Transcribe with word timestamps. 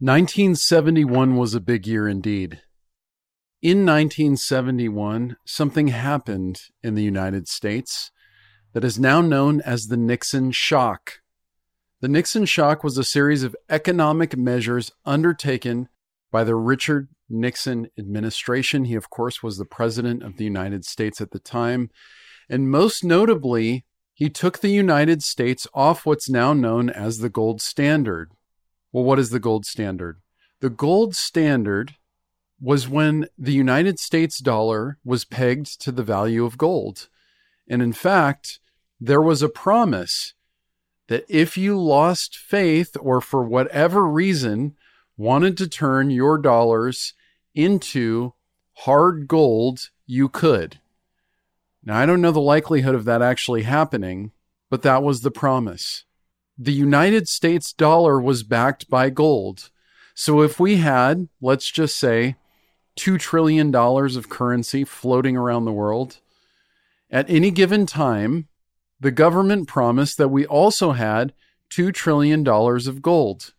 1971 0.00 1.34
was 1.34 1.54
a 1.54 1.60
big 1.60 1.84
year 1.84 2.06
indeed. 2.06 2.62
In 3.60 3.84
1971, 3.84 5.36
something 5.44 5.88
happened 5.88 6.60
in 6.84 6.94
the 6.94 7.02
United 7.02 7.48
States 7.48 8.12
that 8.74 8.84
is 8.84 9.00
now 9.00 9.20
known 9.20 9.60
as 9.62 9.86
the 9.86 9.96
Nixon 9.96 10.52
shock. 10.52 11.14
The 12.00 12.06
Nixon 12.06 12.44
shock 12.44 12.84
was 12.84 12.96
a 12.96 13.02
series 13.02 13.42
of 13.42 13.56
economic 13.68 14.36
measures 14.36 14.92
undertaken 15.04 15.88
by 16.30 16.44
the 16.44 16.54
Richard 16.54 17.08
Nixon 17.28 17.88
administration. 17.98 18.84
He, 18.84 18.94
of 18.94 19.10
course, 19.10 19.42
was 19.42 19.58
the 19.58 19.64
president 19.64 20.22
of 20.22 20.36
the 20.36 20.44
United 20.44 20.84
States 20.84 21.20
at 21.20 21.32
the 21.32 21.40
time. 21.40 21.90
And 22.48 22.70
most 22.70 23.02
notably, 23.02 23.84
he 24.14 24.30
took 24.30 24.60
the 24.60 24.68
United 24.68 25.24
States 25.24 25.66
off 25.74 26.06
what's 26.06 26.30
now 26.30 26.52
known 26.52 26.88
as 26.88 27.18
the 27.18 27.28
gold 27.28 27.60
standard. 27.60 28.30
Well, 28.92 29.04
what 29.04 29.18
is 29.18 29.30
the 29.30 29.40
gold 29.40 29.66
standard? 29.66 30.20
The 30.60 30.70
gold 30.70 31.14
standard 31.14 31.96
was 32.60 32.88
when 32.88 33.28
the 33.38 33.52
United 33.52 33.98
States 33.98 34.38
dollar 34.38 34.98
was 35.04 35.24
pegged 35.24 35.80
to 35.82 35.92
the 35.92 36.02
value 36.02 36.44
of 36.44 36.58
gold. 36.58 37.08
And 37.68 37.82
in 37.82 37.92
fact, 37.92 38.58
there 39.00 39.22
was 39.22 39.42
a 39.42 39.48
promise 39.48 40.34
that 41.08 41.24
if 41.28 41.56
you 41.56 41.78
lost 41.80 42.36
faith 42.36 42.96
or 43.00 43.20
for 43.20 43.42
whatever 43.44 44.06
reason 44.06 44.76
wanted 45.16 45.56
to 45.58 45.68
turn 45.68 46.10
your 46.10 46.38
dollars 46.38 47.14
into 47.54 48.32
hard 48.78 49.28
gold, 49.28 49.90
you 50.06 50.28
could. 50.28 50.80
Now, 51.84 51.98
I 51.98 52.06
don't 52.06 52.20
know 52.20 52.32
the 52.32 52.40
likelihood 52.40 52.94
of 52.94 53.04
that 53.04 53.22
actually 53.22 53.62
happening, 53.62 54.32
but 54.70 54.82
that 54.82 55.02
was 55.02 55.20
the 55.20 55.30
promise 55.30 56.04
the 56.58 56.72
United 56.72 57.28
States 57.28 57.72
dollar 57.72 58.20
was 58.20 58.42
backed 58.42 58.90
by 58.90 59.10
gold. 59.10 59.70
So 60.14 60.42
if 60.42 60.58
we 60.58 60.78
had, 60.78 61.28
let's 61.40 61.70
just 61.70 61.96
say, 61.96 62.34
$2 62.98 63.18
trillion 63.20 63.72
of 63.72 64.28
currency 64.28 64.82
floating 64.84 65.36
around 65.36 65.64
the 65.64 65.72
world, 65.72 66.18
at 67.10 67.30
any 67.30 67.52
given 67.52 67.86
time, 67.86 68.48
the 68.98 69.12
government 69.12 69.68
promised 69.68 70.18
that 70.18 70.28
we 70.28 70.44
also 70.46 70.92
had 70.92 71.32
$2 71.70 71.94
trillion 71.94 72.46
of 72.46 73.02
gold. 73.02 73.54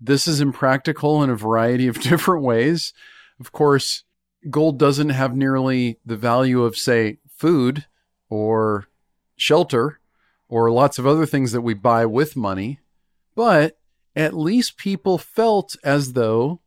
This 0.00 0.28
is 0.28 0.40
impractical 0.40 1.22
in 1.24 1.30
a 1.30 1.36
variety 1.36 1.88
of 1.88 2.00
different 2.00 2.44
ways. 2.44 2.92
Of 3.40 3.50
course, 3.50 4.04
gold 4.48 4.78
doesn't 4.78 5.10
have 5.10 5.36
nearly 5.36 5.98
the 6.06 6.16
value 6.16 6.62
of, 6.62 6.76
say, 6.76 7.18
food 7.28 7.86
or 8.30 8.86
shelter 9.36 9.98
or 10.48 10.70
lots 10.70 10.98
of 10.98 11.06
other 11.06 11.26
things 11.26 11.52
that 11.52 11.62
we 11.62 11.74
buy 11.74 12.06
with 12.06 12.36
money, 12.36 12.80
but 13.34 13.78
at 14.14 14.34
least 14.34 14.76
people 14.76 15.18
felt 15.18 15.76
as 15.82 16.12
though 16.12 16.60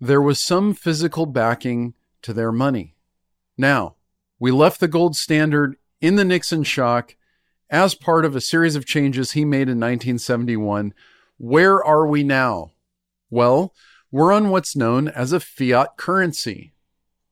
there 0.00 0.22
was 0.22 0.40
some 0.40 0.74
physical 0.74 1.26
backing 1.26 1.94
to 2.22 2.32
their 2.32 2.52
money. 2.52 2.94
Now, 3.56 3.96
we 4.38 4.50
left 4.50 4.80
the 4.80 4.88
gold 4.88 5.16
standard 5.16 5.76
in 6.00 6.16
the 6.16 6.24
Nixon 6.24 6.64
shock 6.64 7.16
as 7.70 7.94
part 7.94 8.24
of 8.24 8.36
a 8.36 8.40
series 8.40 8.76
of 8.76 8.84
changes 8.84 9.32
he 9.32 9.44
made 9.44 9.68
in 9.68 9.78
1971. 9.78 10.92
Where 11.38 11.82
are 11.82 12.06
we 12.06 12.22
now? 12.22 12.72
Well, 13.30 13.74
we're 14.10 14.32
on 14.32 14.50
what's 14.50 14.76
known 14.76 15.08
as 15.08 15.32
a 15.32 15.40
fiat 15.40 15.96
currency, 15.96 16.74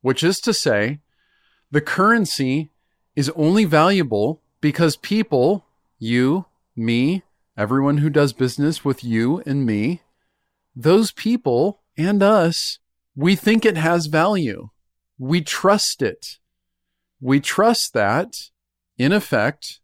which 0.01 0.25
is 0.25 0.41
to 0.41 0.55
say, 0.55 1.01
the 1.71 1.81
currency 1.81 2.71
is 3.15 3.31
only 3.37 3.65
valuable 3.65 4.41
because 4.61 4.97
people 4.97 5.67
you, 6.01 6.47
me, 6.75 7.23
everyone 7.57 7.99
who 7.99 8.11
does 8.11 8.33
business 8.33 8.85
with 8.85 9.05
you 9.05 9.43
and 9.47 9.65
me, 9.65 10.01
those 10.75 11.13
people 11.13 11.83
and 11.97 12.23
us, 12.23 12.79
we 13.15 13.37
think 13.37 13.65
it 13.65 13.77
has 13.77 14.07
value. 14.07 14.71
We 15.19 15.43
trust 15.43 16.01
it. 16.01 16.39
We 17.21 17.39
trust 17.39 17.93
that, 17.93 18.51
in 18.97 19.13
effect, 19.13 19.81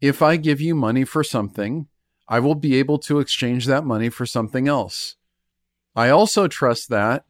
if 0.00 0.22
I 0.22 0.36
give 0.36 0.60
you 0.60 0.74
money 0.74 1.04
for 1.04 1.22
something, 1.22 1.86
I 2.26 2.40
will 2.40 2.54
be 2.54 2.76
able 2.76 2.98
to 3.00 3.20
exchange 3.20 3.66
that 3.66 3.84
money 3.84 4.08
for 4.08 4.24
something 4.24 4.66
else. 4.66 5.16
I 5.94 6.08
also 6.08 6.48
trust 6.48 6.88
that 6.88 7.26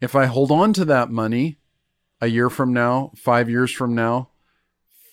if 0.00 0.14
I 0.14 0.26
hold 0.26 0.50
on 0.50 0.74
to 0.74 0.84
that 0.84 1.10
money 1.10 1.56
a 2.20 2.26
year 2.26 2.50
from 2.50 2.74
now, 2.74 3.12
five 3.16 3.48
years 3.48 3.72
from 3.72 3.94
now, 3.94 4.28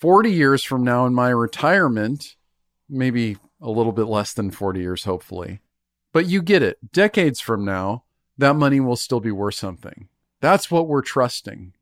40 0.00 0.30
years 0.30 0.62
from 0.62 0.84
now 0.84 1.06
in 1.06 1.14
my 1.14 1.30
retirement, 1.30 2.36
maybe 2.90 3.36
a 3.60 3.70
little 3.70 3.92
bit 3.92 4.06
less 4.06 4.32
than 4.32 4.50
40 4.50 4.80
years, 4.80 5.04
hopefully. 5.04 5.60
But 6.12 6.26
you 6.26 6.42
get 6.42 6.62
it. 6.62 6.92
Decades 6.92 7.40
from 7.40 7.64
now, 7.64 8.04
that 8.36 8.56
money 8.56 8.80
will 8.80 8.96
still 8.96 9.20
be 9.20 9.30
worth 9.30 9.54
something. 9.54 10.08
That's 10.40 10.70
what 10.70 10.88
we're 10.88 11.02
trusting. 11.02 11.74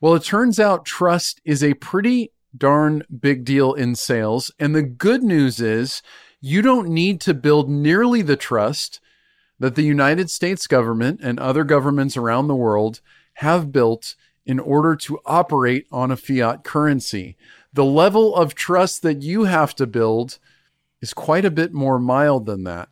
Well, 0.00 0.14
it 0.14 0.24
turns 0.24 0.60
out 0.60 0.84
trust 0.84 1.40
is 1.44 1.64
a 1.64 1.74
pretty 1.74 2.32
darn 2.56 3.02
big 3.20 3.44
deal 3.44 3.72
in 3.72 3.94
sales. 3.94 4.50
And 4.58 4.74
the 4.74 4.82
good 4.82 5.22
news 5.22 5.60
is 5.60 6.02
you 6.40 6.62
don't 6.62 6.88
need 6.88 7.20
to 7.22 7.34
build 7.34 7.70
nearly 7.70 8.22
the 8.22 8.36
trust 8.36 9.00
that 9.58 9.74
the 9.74 9.82
United 9.82 10.30
States 10.30 10.66
government 10.66 11.20
and 11.22 11.38
other 11.38 11.64
governments 11.64 12.16
around 12.16 12.46
the 12.46 12.54
world 12.54 13.00
have 13.34 13.72
built 13.72 14.16
in 14.44 14.60
order 14.60 14.94
to 14.94 15.18
operate 15.24 15.86
on 15.90 16.10
a 16.10 16.16
fiat 16.16 16.62
currency 16.62 17.36
the 17.76 17.84
level 17.84 18.34
of 18.34 18.54
trust 18.54 19.02
that 19.02 19.20
you 19.20 19.44
have 19.44 19.74
to 19.74 19.86
build 19.86 20.38
is 21.02 21.12
quite 21.12 21.44
a 21.44 21.50
bit 21.50 21.74
more 21.74 21.98
mild 21.98 22.46
than 22.46 22.64
that. 22.64 22.88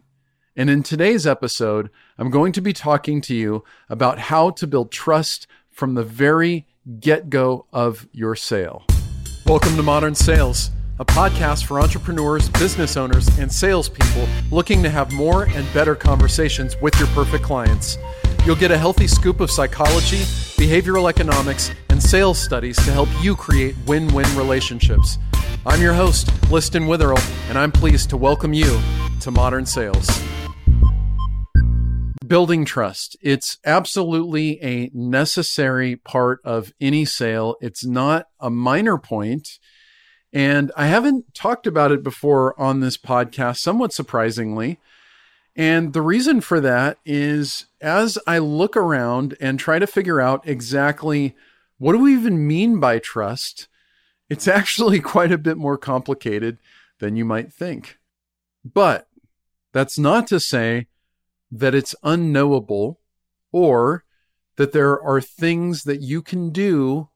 And 0.55 0.69
in 0.69 0.83
today's 0.83 1.27
episode, 1.27 1.89
I'm 2.19 2.29
going 2.29 2.53
to 2.53 2.61
be 2.61 2.75
talking 2.75 3.23
to 3.23 3.35
you 3.35 3.65
about 3.89 4.19
how 4.19 4.51
to 4.51 4.67
build 4.67 4.93
trust 4.93 5.47
from 5.71 5.95
the 5.95 6.05
very 6.05 6.67
get 7.01 7.31
go 7.31 7.65
of 7.73 8.07
your 8.13 8.37
sale. 8.37 8.85
Welcome 9.47 9.75
to 9.77 9.83
Modern 9.83 10.15
Sales, 10.15 10.71
a 10.99 11.05
podcast 11.07 11.65
for 11.65 11.81
entrepreneurs, 11.81 12.51
business 12.51 12.99
owners, 12.99 13.27
and 13.39 13.51
salespeople 13.51 14.29
looking 14.51 14.83
to 14.83 14.91
have 14.91 15.11
more 15.13 15.45
and 15.45 15.67
better 15.73 15.95
conversations 15.95 16.77
with 16.83 16.95
your 16.99 17.09
perfect 17.09 17.43
clients. 17.43 17.97
You'll 18.45 18.55
get 18.55 18.71
a 18.71 18.77
healthy 18.77 19.07
scoop 19.07 19.41
of 19.41 19.51
psychology, 19.51 20.19
behavioral 20.59 21.09
economics, 21.09 21.71
and 21.95 22.03
sales 22.03 22.43
studies 22.43 22.75
to 22.79 22.91
help 22.91 23.09
you 23.23 23.37
create 23.37 23.77
win 23.87 24.13
win 24.13 24.27
relationships. 24.37 25.17
I'm 25.65 25.81
your 25.81 25.93
host, 25.95 26.29
Liston 26.51 26.89
Witherill, 26.89 27.23
and 27.49 27.57
I'm 27.57 27.71
pleased 27.71 28.11
to 28.11 28.17
welcome 28.17 28.53
you 28.53 28.81
to 29.21 29.31
Modern 29.31 29.65
Sales. 29.65 30.11
Building 32.27 32.65
trust. 32.65 33.17
It's 33.23 33.59
absolutely 33.65 34.61
a 34.61 34.91
necessary 34.93 35.95
part 35.95 36.41
of 36.43 36.73
any 36.81 37.05
sale. 37.05 37.55
It's 37.61 37.85
not 37.85 38.27
a 38.41 38.51
minor 38.51 38.99
point. 38.99 39.61
And 40.33 40.73
I 40.77 40.87
haven't 40.87 41.33
talked 41.33 41.69
about 41.69 41.93
it 41.93 42.03
before 42.03 42.61
on 42.61 42.81
this 42.81 42.97
podcast, 42.97 43.59
somewhat 43.59 43.93
surprisingly. 43.93 44.81
And 45.55 45.93
the 45.93 46.03
reason 46.03 46.41
for 46.41 46.59
that 46.61 46.99
is 47.07 47.67
as 47.81 48.19
I 48.27 48.39
look 48.39 48.77
around 48.77 49.37
and 49.41 49.61
try 49.61 49.79
to 49.79 49.87
figure 49.87 50.21
out 50.21 50.43
exactly 50.45 51.37
what 51.79 51.93
do 51.93 51.99
we 51.99 52.15
even 52.15 52.47
mean 52.47 52.81
by 52.81 52.99
trust, 52.99 53.69
it's 54.29 54.49
actually 54.61 55.01
quite 55.01 55.33
a 55.33 55.39
bit 55.39 55.57
more 55.57 55.79
complicated 55.79 56.59
than 57.01 57.17
you 57.17 57.25
might 57.25 57.53
think. 57.53 57.99
But 58.65 59.09
that's 59.73 59.99
not 59.99 60.27
to 60.29 60.41
say 60.41 60.87
that 61.51 61.75
it's 61.75 61.95
unknowable 62.03 63.01
or 63.53 64.05
that 64.57 64.73
there 64.73 65.01
are 65.01 65.21
things 65.21 65.85
that 65.85 66.01
you 66.01 66.23
can 66.23 66.51
do 66.51 67.09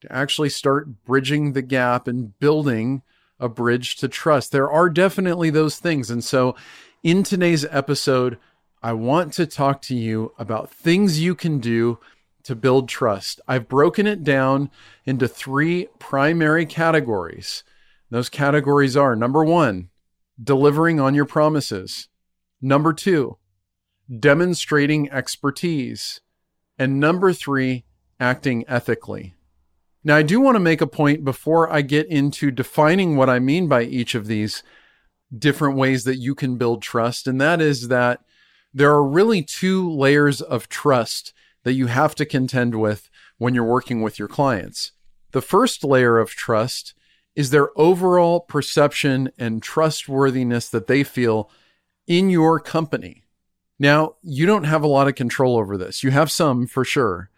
to 0.00 0.12
actually 0.12 0.48
start 0.48 1.04
bridging 1.04 1.52
the 1.52 1.62
gap 1.62 2.08
and 2.08 2.38
building 2.38 3.02
a 3.38 3.48
bridge 3.48 3.96
to 3.96 4.08
trust. 4.08 4.50
There 4.50 4.70
are 4.70 4.88
definitely 4.88 5.50
those 5.50 5.78
things. 5.78 6.10
And 6.10 6.24
so 6.24 6.56
in 7.02 7.22
today's 7.22 7.64
episode, 7.66 8.38
I 8.82 8.92
want 8.92 9.32
to 9.34 9.46
talk 9.46 9.82
to 9.82 9.94
you 9.94 10.32
about 10.38 10.70
things 10.70 11.20
you 11.20 11.34
can 11.34 11.58
do 11.58 11.98
to 12.46 12.54
build 12.54 12.88
trust. 12.88 13.40
I've 13.48 13.68
broken 13.68 14.06
it 14.06 14.22
down 14.22 14.70
into 15.04 15.26
three 15.26 15.88
primary 15.98 16.64
categories. 16.64 17.64
Those 18.08 18.28
categories 18.28 18.96
are 18.96 19.16
number 19.16 19.44
one, 19.44 19.90
delivering 20.42 21.00
on 21.00 21.14
your 21.14 21.24
promises, 21.24 22.08
number 22.62 22.92
two, 22.92 23.38
demonstrating 24.20 25.10
expertise, 25.10 26.20
and 26.78 27.00
number 27.00 27.32
three, 27.32 27.84
acting 28.20 28.64
ethically. 28.68 29.34
Now, 30.04 30.14
I 30.14 30.22
do 30.22 30.40
want 30.40 30.54
to 30.54 30.60
make 30.60 30.80
a 30.80 30.86
point 30.86 31.24
before 31.24 31.68
I 31.72 31.82
get 31.82 32.06
into 32.06 32.52
defining 32.52 33.16
what 33.16 33.28
I 33.28 33.40
mean 33.40 33.66
by 33.66 33.82
each 33.82 34.14
of 34.14 34.28
these 34.28 34.62
different 35.36 35.76
ways 35.76 36.04
that 36.04 36.18
you 36.18 36.36
can 36.36 36.58
build 36.58 36.80
trust. 36.80 37.26
And 37.26 37.40
that 37.40 37.60
is 37.60 37.88
that 37.88 38.20
there 38.72 38.92
are 38.92 39.04
really 39.04 39.42
two 39.42 39.90
layers 39.90 40.40
of 40.40 40.68
trust 40.68 41.32
that 41.66 41.74
you 41.74 41.88
have 41.88 42.14
to 42.14 42.24
contend 42.24 42.76
with 42.76 43.10
when 43.38 43.52
you're 43.52 43.64
working 43.64 44.00
with 44.00 44.20
your 44.20 44.28
clients. 44.28 44.92
The 45.32 45.42
first 45.42 45.82
layer 45.82 46.16
of 46.16 46.30
trust 46.30 46.94
is 47.34 47.50
their 47.50 47.76
overall 47.76 48.38
perception 48.38 49.32
and 49.36 49.60
trustworthiness 49.60 50.68
that 50.68 50.86
they 50.86 51.02
feel 51.02 51.50
in 52.06 52.30
your 52.30 52.60
company. 52.60 53.24
Now, 53.80 54.14
you 54.22 54.46
don't 54.46 54.62
have 54.62 54.84
a 54.84 54.86
lot 54.86 55.08
of 55.08 55.16
control 55.16 55.56
over 55.56 55.76
this. 55.76 56.04
You 56.04 56.12
have 56.12 56.30
some 56.30 56.68
for 56.68 56.84
sure, 56.84 57.30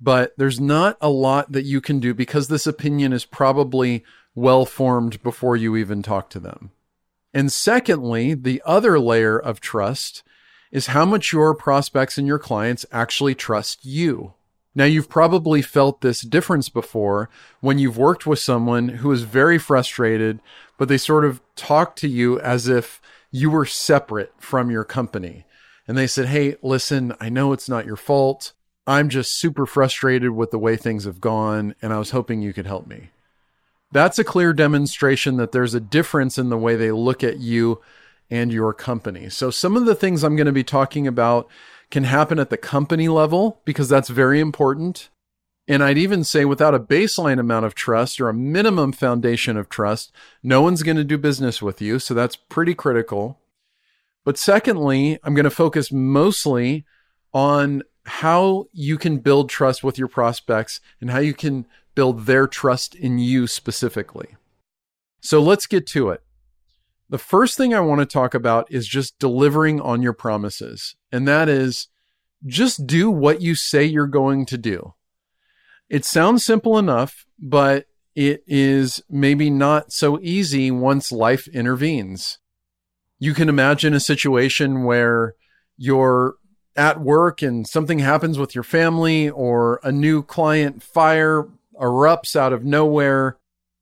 but 0.00 0.32
there's 0.36 0.58
not 0.58 0.96
a 1.00 1.08
lot 1.08 1.52
that 1.52 1.64
you 1.64 1.80
can 1.80 2.00
do 2.00 2.12
because 2.12 2.48
this 2.48 2.66
opinion 2.66 3.12
is 3.12 3.24
probably 3.24 4.02
well 4.34 4.66
formed 4.66 5.22
before 5.22 5.54
you 5.54 5.76
even 5.76 6.02
talk 6.02 6.28
to 6.30 6.40
them. 6.40 6.72
And 7.32 7.52
secondly, 7.52 8.34
the 8.34 8.60
other 8.66 8.98
layer 8.98 9.38
of 9.38 9.60
trust 9.60 10.24
is 10.70 10.88
how 10.88 11.04
much 11.04 11.32
your 11.32 11.54
prospects 11.54 12.18
and 12.18 12.26
your 12.26 12.38
clients 12.38 12.86
actually 12.92 13.34
trust 13.34 13.84
you. 13.84 14.34
Now, 14.74 14.84
you've 14.84 15.08
probably 15.08 15.62
felt 15.62 16.02
this 16.02 16.20
difference 16.20 16.68
before 16.68 17.30
when 17.60 17.78
you've 17.78 17.96
worked 17.96 18.26
with 18.26 18.38
someone 18.38 18.88
who 18.88 19.10
is 19.10 19.22
very 19.22 19.58
frustrated, 19.58 20.38
but 20.76 20.88
they 20.88 20.98
sort 20.98 21.24
of 21.24 21.40
talk 21.56 21.96
to 21.96 22.08
you 22.08 22.38
as 22.40 22.68
if 22.68 23.00
you 23.30 23.50
were 23.50 23.64
separate 23.64 24.34
from 24.38 24.70
your 24.70 24.84
company. 24.84 25.46
And 25.88 25.96
they 25.96 26.06
said, 26.06 26.26
Hey, 26.26 26.56
listen, 26.62 27.14
I 27.20 27.30
know 27.30 27.54
it's 27.54 27.70
not 27.70 27.86
your 27.86 27.96
fault. 27.96 28.52
I'm 28.86 29.08
just 29.08 29.32
super 29.32 29.64
frustrated 29.64 30.30
with 30.30 30.50
the 30.50 30.58
way 30.58 30.76
things 30.76 31.04
have 31.04 31.20
gone, 31.20 31.74
and 31.80 31.92
I 31.92 31.98
was 31.98 32.10
hoping 32.10 32.42
you 32.42 32.52
could 32.52 32.66
help 32.66 32.86
me. 32.86 33.10
That's 33.92 34.18
a 34.18 34.24
clear 34.24 34.52
demonstration 34.52 35.38
that 35.38 35.52
there's 35.52 35.74
a 35.74 35.80
difference 35.80 36.38
in 36.38 36.50
the 36.50 36.58
way 36.58 36.76
they 36.76 36.92
look 36.92 37.24
at 37.24 37.38
you 37.38 37.80
and 38.30 38.52
your 38.52 38.72
company. 38.72 39.28
So, 39.28 39.50
some 39.50 39.76
of 39.76 39.86
the 39.86 39.94
things 39.94 40.22
I'm 40.22 40.36
going 40.36 40.46
to 40.46 40.52
be 40.52 40.64
talking 40.64 41.06
about 41.06 41.48
can 41.90 42.04
happen 42.04 42.38
at 42.38 42.50
the 42.50 42.56
company 42.56 43.08
level 43.08 43.60
because 43.64 43.88
that's 43.88 44.08
very 44.08 44.40
important. 44.40 45.08
And 45.68 45.82
I'd 45.82 45.98
even 45.98 46.22
say 46.22 46.44
without 46.44 46.74
a 46.74 46.80
baseline 46.80 47.40
amount 47.40 47.66
of 47.66 47.74
trust 47.74 48.20
or 48.20 48.28
a 48.28 48.34
minimum 48.34 48.92
foundation 48.92 49.56
of 49.56 49.68
trust, 49.68 50.12
no 50.42 50.62
one's 50.62 50.84
going 50.84 50.96
to 50.96 51.04
do 51.04 51.18
business 51.18 51.60
with 51.60 51.82
you. 51.82 51.98
So 51.98 52.14
that's 52.14 52.36
pretty 52.36 52.74
critical. 52.74 53.40
But 54.24 54.38
secondly, 54.38 55.18
I'm 55.24 55.34
going 55.34 55.44
to 55.44 55.50
focus 55.50 55.90
mostly 55.90 56.84
on 57.32 57.82
how 58.04 58.68
you 58.72 58.96
can 58.96 59.18
build 59.18 59.50
trust 59.50 59.82
with 59.82 59.98
your 59.98 60.08
prospects 60.08 60.80
and 61.00 61.10
how 61.10 61.18
you 61.18 61.34
can 61.34 61.66
build 61.96 62.26
their 62.26 62.46
trust 62.46 62.94
in 62.94 63.18
you 63.18 63.48
specifically. 63.48 64.36
So 65.20 65.42
let's 65.42 65.66
get 65.66 65.86
to 65.88 66.10
it. 66.10 66.22
The 67.08 67.18
first 67.18 67.56
thing 67.56 67.72
I 67.72 67.80
want 67.80 68.00
to 68.00 68.06
talk 68.06 68.34
about 68.34 68.70
is 68.70 68.88
just 68.88 69.18
delivering 69.18 69.80
on 69.80 70.02
your 70.02 70.12
promises. 70.12 70.96
And 71.12 71.26
that 71.28 71.48
is 71.48 71.88
just 72.44 72.86
do 72.86 73.10
what 73.10 73.40
you 73.40 73.54
say 73.54 73.84
you're 73.84 74.06
going 74.06 74.44
to 74.46 74.58
do. 74.58 74.94
It 75.88 76.04
sounds 76.04 76.44
simple 76.44 76.78
enough, 76.78 77.26
but 77.38 77.86
it 78.16 78.42
is 78.46 79.02
maybe 79.08 79.50
not 79.50 79.92
so 79.92 80.18
easy 80.20 80.70
once 80.70 81.12
life 81.12 81.46
intervenes. 81.48 82.38
You 83.18 83.34
can 83.34 83.48
imagine 83.48 83.94
a 83.94 84.00
situation 84.00 84.84
where 84.84 85.34
you're 85.76 86.34
at 86.74 87.00
work 87.00 87.40
and 87.40 87.66
something 87.66 88.00
happens 88.00 88.38
with 88.38 88.54
your 88.54 88.64
family 88.64 89.30
or 89.30 89.80
a 89.82 89.92
new 89.92 90.22
client 90.22 90.82
fire 90.82 91.46
erupts 91.80 92.34
out 92.34 92.52
of 92.52 92.64
nowhere. 92.64 93.38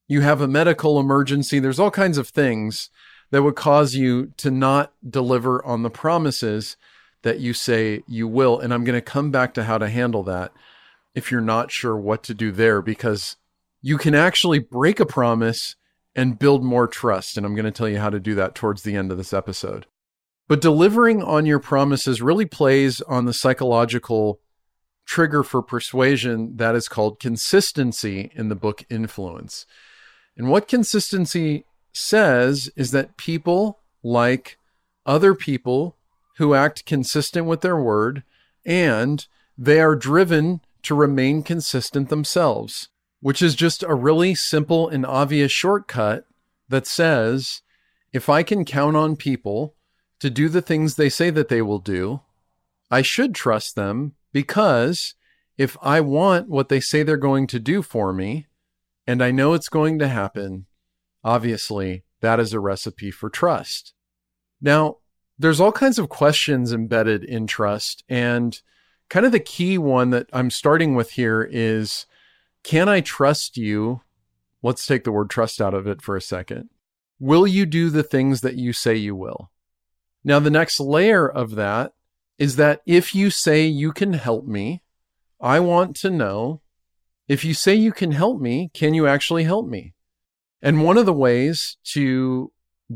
You 0.07 0.21
have 0.21 0.41
a 0.41 0.49
medical 0.49 1.01
emergency. 1.01 1.59
There's 1.59 1.81
all 1.81 1.91
kinds 1.91 2.19
of 2.19 2.29
things 2.29 2.91
that 3.35 3.43
would 3.43 3.57
cause 3.57 3.97
you 3.97 4.27
to 4.37 4.49
not 4.49 4.93
deliver 5.11 5.65
on 5.67 5.83
the 5.83 5.91
promises 5.91 6.77
that 7.23 7.41
you 7.41 7.53
say 7.53 8.01
you 8.07 8.29
will. 8.29 8.61
And 8.61 8.73
I'm 8.73 8.85
going 8.85 8.95
to 8.95 9.01
come 9.01 9.33
back 9.33 9.55
to 9.55 9.65
how 9.65 9.77
to 9.77 9.89
handle 9.89 10.23
that 10.23 10.53
if 11.17 11.33
you're 11.33 11.41
not 11.41 11.73
sure 11.73 11.97
what 11.97 12.23
to 12.23 12.33
do 12.33 12.53
there, 12.53 12.81
because 12.81 13.35
you 13.83 13.99
can 13.99 14.15
actually 14.15 14.61
break 14.61 15.01
a 15.01 15.05
promise 15.05 15.75
and 16.15 16.39
build 16.39 16.63
more 16.63 16.87
trust. 16.87 17.37
And 17.37 17.45
I'm 17.45 17.57
going 17.57 17.65
to 17.65 17.73
tell 17.73 17.89
you 17.89 17.99
how 17.99 18.09
to 18.09 18.21
do 18.21 18.37
that 18.37 18.55
towards 18.55 18.85
the 18.85 18.95
end 18.95 19.11
of 19.11 19.19
this 19.19 19.33
episode. 19.33 19.87
But 20.47 20.61
delivering 20.61 21.21
on 21.21 21.45
your 21.45 21.59
promises 21.59 22.23
really 22.23 22.47
plays 22.47 23.01
on 23.01 23.25
the 23.25 23.35
psychological 23.35 24.39
trigger 25.07 25.43
for 25.43 25.61
persuasion 25.61 26.55
that 26.59 26.77
is 26.77 26.87
called 26.87 27.19
consistency 27.19 28.31
in 28.37 28.49
the 28.49 28.55
book 28.55 28.85
Influence. 28.89 29.67
And 30.37 30.51
what 30.51 30.69
consistency 30.69 31.65
says 31.95 32.71
is 32.77 32.91
that 32.91 33.17
people 33.17 33.81
like 34.03 34.59
other 35.07 35.35
people 35.35 35.97
who 36.37 36.55
act 36.55 36.85
consistent 36.85 37.47
with 37.47 37.61
their 37.61 37.77
word 37.77 38.23
and 38.67 39.27
they 39.57 39.81
are 39.81 39.95
driven 39.95 40.61
to 40.83 40.95
remain 40.95 41.43
consistent 41.43 42.09
themselves, 42.09 42.89
which 43.21 43.41
is 43.41 43.55
just 43.55 43.83
a 43.83 43.95
really 43.95 44.35
simple 44.35 44.89
and 44.89 45.07
obvious 45.07 45.53
shortcut 45.53 46.27
that 46.69 46.87
says 46.87 47.63
if 48.13 48.29
I 48.29 48.43
can 48.43 48.65
count 48.65 48.97
on 48.97 49.17
people 49.17 49.75
to 50.21 50.31
do 50.31 50.49
the 50.49 50.63
things 50.63 50.95
they 50.95 51.09
say 51.09 51.31
that 51.31 51.49
they 51.49 51.63
will 51.63 51.79
do, 51.79 52.21
I 52.91 53.03
should 53.03 53.35
trust 53.35 53.77
them 53.77 54.15
because 54.33 55.15
if 55.57 55.77
I 55.83 56.01
want 56.01 56.49
what 56.49 56.69
they 56.69 56.81
say 56.81 57.03
they're 57.03 57.17
going 57.17 57.47
to 57.49 57.59
do 57.59 57.83
for 57.83 58.13
me 58.13 58.47
and 59.07 59.23
I 59.23 59.31
know 59.31 59.55
it's 59.55 59.69
going 59.69 59.99
to 60.01 60.09
happen, 60.09 60.67
Obviously, 61.25 62.05
that 62.21 62.39
is 62.39 62.53
a 62.53 62.61
recipe 62.61 63.11
for 63.11 63.31
trust. 63.31 63.95
Now, 64.61 64.99
there's 65.39 65.61
all 65.61 65.73
kinds 65.73 65.99
of 65.99 66.09
questions 66.09 66.73
embedded 66.73 67.25
in 67.25 67.47
trust. 67.47 68.05
And 68.09 68.61
kind 69.09 69.27
of 69.27 69.33
the 69.33 69.41
key 69.41 69.79
one 69.79 70.11
that 70.11 70.29
I'm 70.33 70.51
starting 70.51 70.95
with 70.95 71.13
here 71.13 71.43
is 71.51 72.07
can 72.63 72.89
I 72.89 73.01
trust 73.01 73.57
you? 73.57 74.03
Let's 74.63 74.87
take 74.87 75.05
the 75.05 75.13
word 75.13 75.29
trust 75.29 75.61
out 75.61 75.75
of 75.75 75.87
it 75.87 76.01
for 76.01 76.17
a 76.17 76.23
second. 76.23 76.71
Will 77.19 77.47
you 77.47 77.67
do 77.67 77.91
the 77.91 78.03
things 78.03 78.41
that 78.41 78.57
you 78.57 78.73
say 78.73 78.97
you 78.97 79.15
will? 79.15 79.51
Now, 80.25 80.39
the 80.39 80.51
next 80.51 80.81
layer 80.81 81.29
of 81.29 81.55
that 81.57 81.93
is 82.39 82.57
that 82.57 82.81
if 82.87 83.15
you 83.15 83.31
say 83.31 83.67
you 83.67 83.93
can 83.93 84.15
help 84.15 84.47
me, 84.47 84.83
I 85.41 85.61
want 85.61 85.95
to 85.97 86.11
know 86.11 86.63
if 87.29 87.45
you 87.45 87.55
say 87.55 87.75
you 87.75 87.93
can 87.93 88.13
help 88.13 88.41
me, 88.41 88.71
can 88.73 88.95
you 88.95 89.07
actually 89.07 89.45
help 89.45 89.67
me? 89.67 89.95
And 90.65 90.83
one 90.83 90.97
of 90.97 91.05
the 91.05 91.13
ways 91.13 91.77
to 91.93 92.51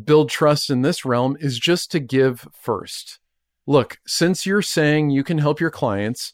build 0.04 0.30
trust 0.30 0.70
in 0.70 0.80
this 0.80 1.04
realm 1.04 1.36
is 1.38 1.58
just 1.58 1.90
to 1.92 2.00
give 2.00 2.48
first. 2.50 3.18
Look, 3.66 3.98
since 4.06 4.46
you're 4.46 4.62
saying 4.62 5.10
you 5.10 5.22
can 5.22 5.36
help 5.36 5.60
your 5.60 5.70
clients, 5.70 6.32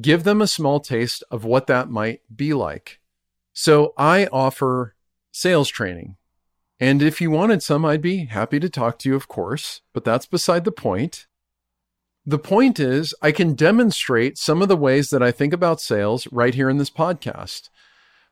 give 0.00 0.22
them 0.22 0.40
a 0.40 0.46
small 0.46 0.78
taste 0.78 1.24
of 1.28 1.44
what 1.44 1.66
that 1.66 1.90
might 1.90 2.20
be 2.34 2.54
like. 2.54 3.00
So 3.52 3.94
I 3.98 4.26
offer 4.26 4.94
sales 5.32 5.68
training. 5.68 6.18
And 6.78 7.02
if 7.02 7.20
you 7.20 7.32
wanted 7.32 7.64
some, 7.64 7.84
I'd 7.84 8.00
be 8.00 8.26
happy 8.26 8.60
to 8.60 8.70
talk 8.70 9.00
to 9.00 9.08
you, 9.08 9.16
of 9.16 9.26
course, 9.26 9.80
but 9.92 10.04
that's 10.04 10.26
beside 10.26 10.64
the 10.64 10.70
point. 10.70 11.26
The 12.24 12.38
point 12.38 12.78
is, 12.78 13.12
I 13.20 13.32
can 13.32 13.54
demonstrate 13.54 14.38
some 14.38 14.62
of 14.62 14.68
the 14.68 14.76
ways 14.76 15.10
that 15.10 15.22
I 15.22 15.32
think 15.32 15.52
about 15.52 15.80
sales 15.80 16.28
right 16.30 16.54
here 16.54 16.70
in 16.70 16.78
this 16.78 16.90
podcast. 16.90 17.70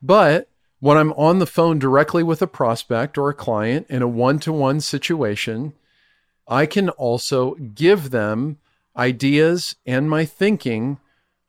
But 0.00 0.48
when 0.80 0.96
I'm 0.96 1.12
on 1.12 1.38
the 1.38 1.46
phone 1.46 1.78
directly 1.78 2.22
with 2.22 2.42
a 2.42 2.46
prospect 2.46 3.16
or 3.16 3.28
a 3.28 3.34
client 3.34 3.86
in 3.88 4.02
a 4.02 4.08
one 4.08 4.38
to 4.40 4.52
one 4.52 4.80
situation, 4.80 5.72
I 6.46 6.66
can 6.66 6.90
also 6.90 7.54
give 7.54 8.10
them 8.10 8.58
ideas 8.96 9.76
and 9.86 10.10
my 10.10 10.24
thinking 10.24 10.98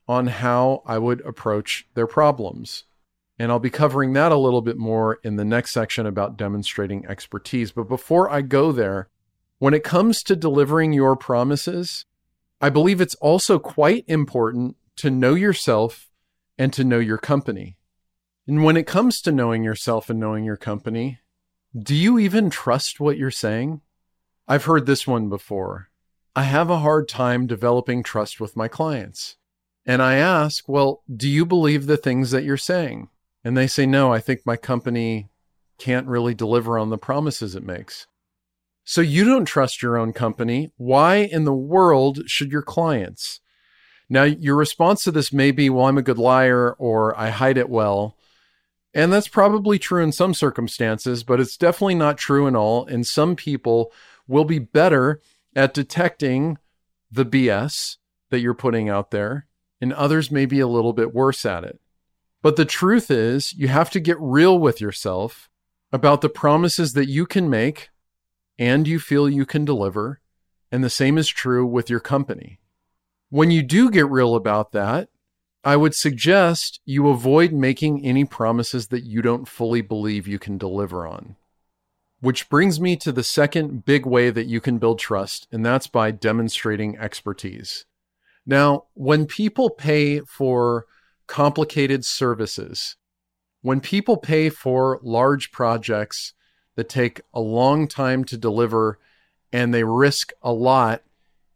on 0.08 0.28
how 0.28 0.82
I 0.86 0.98
would 0.98 1.20
approach 1.22 1.86
their 1.94 2.06
problems. 2.06 2.84
And 3.38 3.52
I'll 3.52 3.58
be 3.58 3.70
covering 3.70 4.14
that 4.14 4.32
a 4.32 4.38
little 4.38 4.62
bit 4.62 4.78
more 4.78 5.18
in 5.22 5.36
the 5.36 5.44
next 5.44 5.72
section 5.72 6.06
about 6.06 6.38
demonstrating 6.38 7.04
expertise. 7.06 7.72
But 7.72 7.88
before 7.88 8.30
I 8.30 8.40
go 8.40 8.72
there, 8.72 9.08
when 9.58 9.74
it 9.74 9.84
comes 9.84 10.22
to 10.22 10.36
delivering 10.36 10.92
your 10.92 11.16
promises, 11.16 12.06
I 12.60 12.70
believe 12.70 13.00
it's 13.00 13.14
also 13.16 13.58
quite 13.58 14.04
important 14.08 14.76
to 14.96 15.10
know 15.10 15.34
yourself 15.34 16.08
and 16.56 16.72
to 16.72 16.84
know 16.84 16.98
your 16.98 17.18
company. 17.18 17.76
And 18.46 18.62
when 18.62 18.76
it 18.76 18.86
comes 18.86 19.20
to 19.22 19.32
knowing 19.32 19.64
yourself 19.64 20.08
and 20.08 20.20
knowing 20.20 20.44
your 20.44 20.56
company, 20.56 21.18
do 21.76 21.94
you 21.94 22.18
even 22.18 22.48
trust 22.48 23.00
what 23.00 23.18
you're 23.18 23.30
saying? 23.30 23.80
I've 24.46 24.64
heard 24.64 24.86
this 24.86 25.06
one 25.06 25.28
before. 25.28 25.88
I 26.36 26.42
have 26.42 26.70
a 26.70 26.78
hard 26.78 27.08
time 27.08 27.46
developing 27.46 28.02
trust 28.02 28.40
with 28.40 28.56
my 28.56 28.68
clients. 28.68 29.36
And 29.84 30.00
I 30.00 30.16
ask, 30.16 30.68
well, 30.68 31.02
do 31.12 31.28
you 31.28 31.44
believe 31.44 31.86
the 31.86 31.96
things 31.96 32.30
that 32.30 32.44
you're 32.44 32.56
saying? 32.56 33.08
And 33.42 33.56
they 33.56 33.66
say, 33.66 33.86
no, 33.86 34.12
I 34.12 34.20
think 34.20 34.42
my 34.44 34.56
company 34.56 35.28
can't 35.78 36.06
really 36.06 36.34
deliver 36.34 36.78
on 36.78 36.90
the 36.90 36.98
promises 36.98 37.54
it 37.54 37.64
makes. 37.64 38.06
So 38.84 39.00
you 39.00 39.24
don't 39.24 39.44
trust 39.44 39.82
your 39.82 39.96
own 39.96 40.12
company. 40.12 40.70
Why 40.76 41.16
in 41.16 41.44
the 41.44 41.52
world 41.52 42.28
should 42.28 42.52
your 42.52 42.62
clients? 42.62 43.40
Now, 44.08 44.22
your 44.22 44.54
response 44.54 45.02
to 45.04 45.10
this 45.10 45.32
may 45.32 45.50
be, 45.50 45.68
well, 45.68 45.86
I'm 45.86 45.98
a 45.98 46.02
good 46.02 46.18
liar 46.18 46.72
or 46.78 47.18
I 47.18 47.30
hide 47.30 47.58
it 47.58 47.68
well. 47.68 48.16
And 48.96 49.12
that's 49.12 49.28
probably 49.28 49.78
true 49.78 50.02
in 50.02 50.10
some 50.10 50.32
circumstances, 50.32 51.22
but 51.22 51.38
it's 51.38 51.58
definitely 51.58 51.96
not 51.96 52.16
true 52.16 52.46
in 52.46 52.56
all. 52.56 52.86
And 52.86 53.06
some 53.06 53.36
people 53.36 53.92
will 54.26 54.46
be 54.46 54.58
better 54.58 55.20
at 55.54 55.74
detecting 55.74 56.56
the 57.12 57.26
BS 57.26 57.98
that 58.30 58.40
you're 58.40 58.54
putting 58.54 58.88
out 58.88 59.10
there, 59.10 59.48
and 59.82 59.92
others 59.92 60.30
may 60.30 60.46
be 60.46 60.60
a 60.60 60.66
little 60.66 60.94
bit 60.94 61.14
worse 61.14 61.44
at 61.44 61.62
it. 61.62 61.78
But 62.40 62.56
the 62.56 62.64
truth 62.64 63.10
is, 63.10 63.52
you 63.52 63.68
have 63.68 63.90
to 63.90 64.00
get 64.00 64.16
real 64.18 64.58
with 64.58 64.80
yourself 64.80 65.50
about 65.92 66.22
the 66.22 66.30
promises 66.30 66.94
that 66.94 67.10
you 67.10 67.26
can 67.26 67.50
make 67.50 67.90
and 68.58 68.88
you 68.88 68.98
feel 68.98 69.28
you 69.28 69.44
can 69.44 69.66
deliver, 69.66 70.22
And 70.72 70.82
the 70.82 70.88
same 70.88 71.18
is 71.18 71.28
true 71.28 71.66
with 71.66 71.90
your 71.90 72.00
company. 72.00 72.60
When 73.28 73.50
you 73.50 73.62
do 73.62 73.90
get 73.90 74.08
real 74.08 74.34
about 74.34 74.72
that, 74.72 75.10
I 75.66 75.74
would 75.74 75.96
suggest 75.96 76.78
you 76.84 77.08
avoid 77.08 77.52
making 77.52 78.06
any 78.06 78.24
promises 78.24 78.86
that 78.86 79.02
you 79.02 79.20
don't 79.20 79.48
fully 79.48 79.80
believe 79.80 80.28
you 80.28 80.38
can 80.38 80.58
deliver 80.58 81.08
on. 81.08 81.34
Which 82.20 82.48
brings 82.48 82.80
me 82.80 82.94
to 82.98 83.10
the 83.10 83.24
second 83.24 83.84
big 83.84 84.06
way 84.06 84.30
that 84.30 84.46
you 84.46 84.60
can 84.60 84.78
build 84.78 85.00
trust, 85.00 85.48
and 85.50 85.66
that's 85.66 85.88
by 85.88 86.12
demonstrating 86.12 86.96
expertise. 86.96 87.84
Now, 88.46 88.84
when 88.94 89.26
people 89.26 89.70
pay 89.70 90.20
for 90.20 90.86
complicated 91.26 92.04
services, 92.04 92.94
when 93.60 93.80
people 93.80 94.18
pay 94.18 94.50
for 94.50 95.00
large 95.02 95.50
projects 95.50 96.32
that 96.76 96.88
take 96.88 97.22
a 97.34 97.40
long 97.40 97.88
time 97.88 98.22
to 98.26 98.36
deliver 98.36 99.00
and 99.52 99.74
they 99.74 99.82
risk 99.82 100.30
a 100.42 100.52
lot 100.52 101.02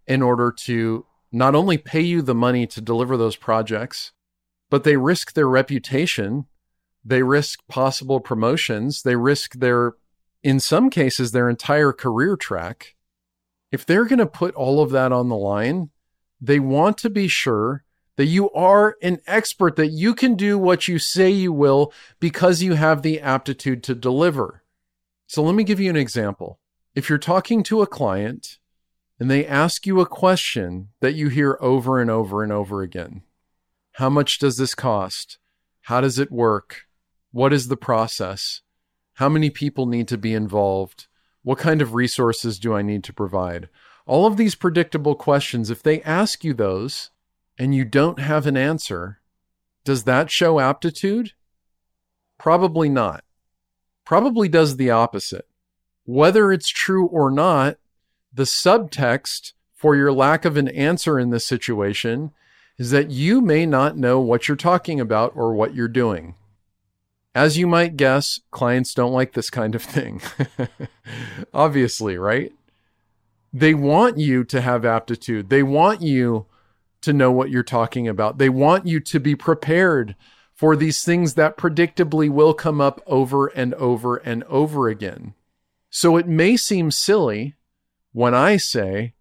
in 0.08 0.20
order 0.20 0.50
to 0.50 1.06
not 1.32 1.54
only 1.54 1.78
pay 1.78 2.00
you 2.00 2.22
the 2.22 2.34
money 2.34 2.66
to 2.66 2.80
deliver 2.80 3.16
those 3.16 3.36
projects, 3.36 4.12
but 4.68 4.84
they 4.84 4.96
risk 4.96 5.32
their 5.32 5.48
reputation. 5.48 6.46
They 7.04 7.22
risk 7.22 7.60
possible 7.68 8.20
promotions. 8.20 9.02
They 9.02 9.16
risk 9.16 9.54
their, 9.54 9.94
in 10.42 10.60
some 10.60 10.90
cases, 10.90 11.32
their 11.32 11.48
entire 11.48 11.92
career 11.92 12.36
track. 12.36 12.94
If 13.72 13.86
they're 13.86 14.06
going 14.06 14.18
to 14.18 14.26
put 14.26 14.54
all 14.54 14.82
of 14.82 14.90
that 14.90 15.12
on 15.12 15.28
the 15.28 15.36
line, 15.36 15.90
they 16.40 16.58
want 16.58 16.98
to 16.98 17.10
be 17.10 17.28
sure 17.28 17.84
that 18.16 18.26
you 18.26 18.50
are 18.50 18.96
an 19.02 19.18
expert, 19.26 19.76
that 19.76 19.88
you 19.88 20.14
can 20.14 20.34
do 20.34 20.58
what 20.58 20.88
you 20.88 20.98
say 20.98 21.30
you 21.30 21.52
will 21.52 21.92
because 22.18 22.62
you 22.62 22.74
have 22.74 23.02
the 23.02 23.20
aptitude 23.20 23.82
to 23.84 23.94
deliver. 23.94 24.62
So 25.26 25.42
let 25.42 25.54
me 25.54 25.64
give 25.64 25.80
you 25.80 25.90
an 25.90 25.96
example. 25.96 26.58
If 26.94 27.08
you're 27.08 27.18
talking 27.18 27.62
to 27.64 27.82
a 27.82 27.86
client 27.86 28.58
and 29.20 29.30
they 29.30 29.46
ask 29.46 29.86
you 29.86 30.00
a 30.00 30.06
question 30.06 30.88
that 31.00 31.14
you 31.14 31.28
hear 31.28 31.58
over 31.60 32.00
and 32.00 32.10
over 32.10 32.42
and 32.42 32.50
over 32.50 32.80
again 32.80 33.22
How 33.92 34.08
much 34.08 34.38
does 34.38 34.56
this 34.56 34.74
cost? 34.74 35.38
How 35.82 36.00
does 36.00 36.18
it 36.18 36.32
work? 36.32 36.86
What 37.30 37.52
is 37.52 37.68
the 37.68 37.76
process? 37.76 38.62
How 39.14 39.28
many 39.28 39.50
people 39.50 39.84
need 39.86 40.08
to 40.08 40.18
be 40.18 40.32
involved? 40.32 41.06
What 41.42 41.58
kind 41.58 41.82
of 41.82 41.94
resources 41.94 42.58
do 42.58 42.74
I 42.74 42.82
need 42.82 43.04
to 43.04 43.12
provide? 43.12 43.68
All 44.06 44.26
of 44.26 44.36
these 44.36 44.54
predictable 44.54 45.14
questions, 45.14 45.70
if 45.70 45.82
they 45.82 46.02
ask 46.02 46.42
you 46.42 46.54
those, 46.54 47.10
and 47.58 47.74
you 47.74 47.84
don't 47.84 48.18
have 48.18 48.46
an 48.46 48.56
answer, 48.56 49.20
does 49.84 50.04
that 50.04 50.30
show 50.30 50.58
aptitude? 50.58 51.32
Probably 52.38 52.88
not. 52.88 53.24
Probably 54.06 54.48
does 54.48 54.76
the 54.76 54.90
opposite. 54.90 55.46
Whether 56.04 56.50
it's 56.50 56.68
true 56.68 57.06
or 57.06 57.30
not, 57.30 57.76
the 58.32 58.44
subtext 58.44 59.52
for 59.74 59.96
your 59.96 60.12
lack 60.12 60.44
of 60.44 60.56
an 60.56 60.68
answer 60.68 61.18
in 61.18 61.30
this 61.30 61.46
situation 61.46 62.32
is 62.78 62.90
that 62.90 63.10
you 63.10 63.40
may 63.40 63.66
not 63.66 63.96
know 63.96 64.20
what 64.20 64.48
you're 64.48 64.56
talking 64.56 65.00
about 65.00 65.32
or 65.34 65.52
what 65.52 65.74
you're 65.74 65.88
doing. 65.88 66.34
As 67.34 67.58
you 67.58 67.66
might 67.66 67.96
guess, 67.96 68.40
clients 68.50 68.94
don't 68.94 69.12
like 69.12 69.32
this 69.32 69.50
kind 69.50 69.74
of 69.74 69.82
thing. 69.82 70.20
Obviously, 71.54 72.16
right? 72.16 72.52
They 73.52 73.74
want 73.74 74.18
you 74.18 74.44
to 74.44 74.60
have 74.60 74.84
aptitude. 74.84 75.50
They 75.50 75.62
want 75.62 76.02
you 76.02 76.46
to 77.02 77.12
know 77.12 77.30
what 77.30 77.50
you're 77.50 77.62
talking 77.62 78.08
about. 78.08 78.38
They 78.38 78.48
want 78.48 78.86
you 78.86 79.00
to 79.00 79.20
be 79.20 79.34
prepared 79.34 80.14
for 80.54 80.76
these 80.76 81.02
things 81.04 81.34
that 81.34 81.56
predictably 81.56 82.28
will 82.28 82.52
come 82.52 82.80
up 82.80 83.00
over 83.06 83.46
and 83.46 83.72
over 83.74 84.16
and 84.16 84.44
over 84.44 84.88
again. 84.88 85.34
So 85.88 86.16
it 86.16 86.28
may 86.28 86.56
seem 86.56 86.90
silly 86.90 87.56
when 88.12 88.34
I 88.34 88.56
say, 88.56 89.14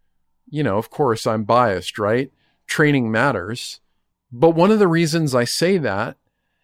you 0.50 0.63
know, 0.63 0.77
of 0.77 0.89
course 0.89 1.27
I'm 1.27 1.43
biased, 1.43 2.00
right? 2.00 2.31
Training 2.67 3.12
matters. 3.12 3.79
But 4.31 4.51
one 4.51 4.72
of 4.72 4.79
the 4.79 4.88
reasons 4.88 5.34
I 5.34 5.43
say 5.43 5.77
that 5.77 6.17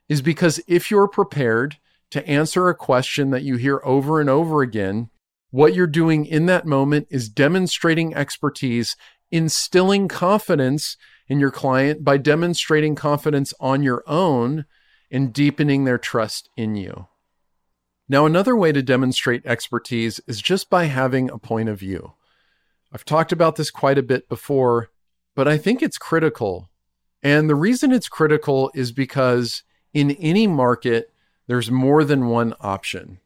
is 0.08 0.22
because 0.22 0.62
if 0.68 0.92
you're 0.92 1.08
prepared 1.08 1.78
to 2.12 2.28
answer 2.28 2.70
a 2.70 2.76
question 2.76 3.32
that 3.32 3.44
you 3.44 3.58
hear 3.58 3.82
over 3.84 4.22
and 4.22 4.30
over 4.30 4.62
again, 4.62 5.10
what 5.50 5.74
you're 5.74 5.88
doing 5.88 6.26
in 6.26 6.46
that 6.48 6.66
moment 6.66 7.08
is 7.10 7.30
demonstrating 7.30 8.14
expertise 8.14 8.96
instilling 9.32 10.08
confidence 10.08 10.98
in 11.28 11.40
your 11.40 11.52
client 11.52 12.04
by 12.04 12.18
demonstrating 12.18 12.96
confidence 12.96 13.54
on 13.60 13.84
your 13.84 14.04
own 14.08 14.66
and 15.12 15.34
deepening 15.34 15.84
their 15.84 15.98
trust 15.98 16.50
in 16.56 16.76
you. 16.76 17.08
Now, 18.08 18.26
another 18.26 18.56
way 18.56 18.72
to 18.72 18.84
demonstrate 18.84 19.46
expertise 19.46 20.20
is 20.28 20.42
just 20.42 20.70
by 20.70 20.86
having 20.86 21.30
a 21.30 21.38
point 21.38 21.70
of 21.70 21.80
view. 21.80 22.14
I've 22.92 23.06
talked 23.06 23.32
about 23.32 23.56
this 23.56 23.72
quite 23.72 23.98
a 23.98 24.04
bit 24.04 24.30
before, 24.30 24.90
but 25.36 25.48
I 25.48 25.58
think 25.58 25.82
it's 25.82 25.98
critical. 25.98 26.70
And 27.24 27.50
the 27.50 27.56
reason 27.56 27.92
it's 27.92 28.08
critical 28.08 28.72
is 28.76 28.92
because 28.92 29.64
in 29.94 30.12
any 30.12 30.46
market, 30.46 31.12
there's 31.48 31.72
more 31.72 32.04
than 32.04 32.28
one 32.28 32.54
option. 32.62 33.20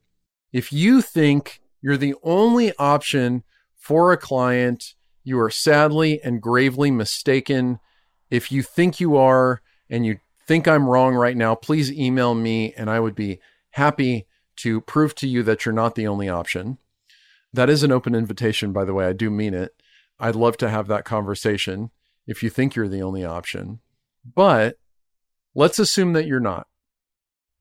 If 0.53 0.71
you 0.71 1.01
think 1.01 1.61
you're 1.81 1.97
the 1.97 2.15
only 2.23 2.73
option 2.77 3.43
for 3.75 4.11
a 4.11 4.17
client 4.17 4.95
you 5.29 5.39
are 5.39 5.51
sadly 5.51 6.19
and 6.23 6.41
gravely 6.41 6.91
mistaken. 6.91 7.79
If 8.29 8.51
you 8.51 8.63
think 8.63 8.99
you 8.99 9.15
are 9.15 9.61
and 9.89 10.05
you 10.05 10.19
think 10.47 10.67
I'm 10.67 10.89
wrong 10.89 11.13
right 11.15 11.37
now, 11.37 11.55
please 11.55 11.91
email 11.91 12.33
me 12.33 12.73
and 12.73 12.89
I 12.89 12.99
would 12.99 13.15
be 13.15 13.39
happy 13.71 14.25
to 14.59 14.81
prove 14.81 15.15
to 15.15 15.27
you 15.27 15.41
that 15.43 15.65
you're 15.65 15.73
not 15.73 15.95
the 15.95 16.07
only 16.07 16.27
option. 16.27 16.77
That 17.53 17.69
is 17.69 17.83
an 17.83 17.91
open 17.91 18.13
invitation, 18.13 18.73
by 18.73 18.85
the 18.85 18.93
way. 18.93 19.05
I 19.05 19.13
do 19.13 19.29
mean 19.29 19.53
it. 19.53 19.73
I'd 20.19 20.35
love 20.35 20.57
to 20.57 20.69
have 20.69 20.87
that 20.87 21.05
conversation 21.05 21.91
if 22.27 22.43
you 22.43 22.49
think 22.49 22.75
you're 22.75 22.89
the 22.89 23.01
only 23.01 23.23
option. 23.23 23.79
But 24.35 24.77
let's 25.55 25.79
assume 25.79 26.13
that 26.13 26.27
you're 26.27 26.39
not. 26.39 26.67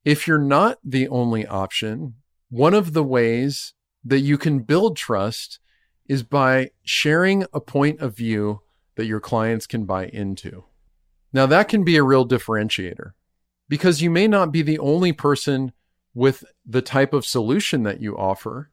If 0.05 0.27
you're 0.27 0.39
not 0.39 0.79
the 0.85 1.09
only 1.09 1.47
option, 1.47 2.15
one 2.51 2.75
of 2.75 2.93
the 2.93 3.05
ways 3.05 3.75
that 4.05 4.21
you 4.21 4.37
can 4.37 4.61
build 4.61 4.97
trust 4.97 5.61
is 6.09 6.23
by 6.23 6.71
sharing 6.83 7.45
a 7.53 7.61
point 7.61 8.01
of 8.01 8.17
view 8.17 8.63
that 8.97 9.07
your 9.07 9.21
clients 9.21 9.67
can 9.67 9.85
buy 9.85 10.07
into. 10.07 10.65
Now, 11.33 11.47
that 11.47 11.69
can 11.69 11.85
be 11.85 11.97
a 11.97 12.03
real 12.03 12.27
differentiator 12.27 13.13
because 13.69 14.03
you 14.03 14.11
may 14.11 14.27
not 14.27 14.51
be 14.51 14.63
the 14.63 14.79
only 14.79 15.13
person 15.13 15.73
with 16.19 16.43
the 16.67 16.83
type 16.83 17.13
of 17.15 17.25
solution 17.25 17.85
that 17.85 18.01
you 18.01 18.19
offer, 18.19 18.73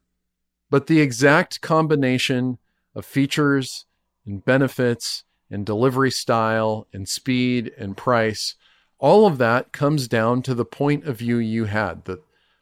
but 0.71 0.87
the 0.87 0.99
exact 0.99 1.61
combination 1.61 2.57
of 2.95 3.05
features 3.05 3.85
and 4.25 4.43
benefits 4.43 5.25
and 5.51 5.63
delivery 5.63 6.09
style 6.09 6.87
and 6.91 7.07
speed 7.07 7.71
and 7.77 7.95
price, 7.95 8.55
all 8.97 9.27
of 9.27 9.37
that 9.37 9.71
comes 9.71 10.07
down 10.07 10.41
to 10.41 10.55
the 10.55 10.65
point 10.65 11.05
of 11.05 11.19
view 11.19 11.37
you 11.37 11.65
had, 11.65 12.05
the 12.05 12.19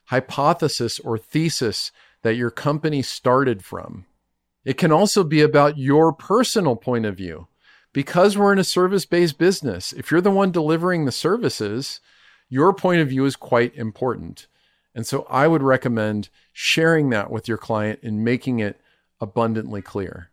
hypothesis 0.08 1.00
or 1.00 1.18
thesis 1.18 1.94
that 2.24 2.36
your 2.36 2.52
company 2.52 3.02
started 3.02 3.64
from. 3.64 4.06
It 4.66 4.78
can 4.78 4.92
also 4.92 5.24
be 5.24 5.40
about 5.40 5.78
your 5.78 6.12
personal 6.12 6.76
point 6.76 7.06
of 7.06 7.16
view. 7.16 7.48
Because 7.94 8.38
we're 8.38 8.52
in 8.52 8.60
a 8.60 8.66
service 8.66 9.06
based 9.06 9.38
business, 9.38 9.94
if 9.94 10.12
you're 10.12 10.20
the 10.20 10.30
one 10.30 10.52
delivering 10.52 11.06
the 11.06 11.12
services, 11.14 12.02
your 12.50 12.74
point 12.74 13.00
of 13.00 13.08
view 13.08 13.24
is 13.24 13.38
quite 13.38 13.74
important. 13.76 14.48
And 14.96 15.08
so 15.08 15.26
I 15.30 15.48
would 15.48 15.64
recommend 15.64 16.30
sharing 16.52 17.10
that 17.10 17.32
with 17.32 17.48
your 17.48 17.58
client 17.58 18.00
and 18.04 18.24
making 18.24 18.60
it 18.60 18.80
abundantly 19.20 19.82
clear. 19.82 20.30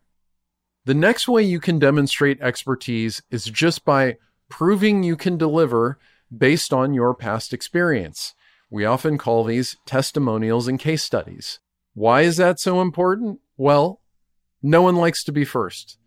The 0.85 0.93
next 0.93 1.27
way 1.27 1.43
you 1.43 1.59
can 1.59 1.79
demonstrate 1.79 2.41
expertise 2.41 3.21
is 3.29 3.45
just 3.45 3.85
by 3.85 4.17
proving 4.49 5.03
you 5.03 5.15
can 5.15 5.37
deliver 5.37 5.99
based 6.35 6.73
on 6.73 6.93
your 6.93 7.13
past 7.13 7.53
experience. 7.53 8.33
We 8.69 8.85
often 8.85 9.17
call 9.17 9.43
these 9.43 9.77
testimonials 9.85 10.67
and 10.67 10.79
case 10.79 11.03
studies. 11.03 11.59
Why 11.93 12.21
is 12.21 12.37
that 12.37 12.59
so 12.59 12.81
important? 12.81 13.39
Well, 13.57 14.01
no 14.63 14.81
one 14.81 14.95
likes 14.95 15.23
to 15.25 15.31
be 15.31 15.43
first. 15.43 15.97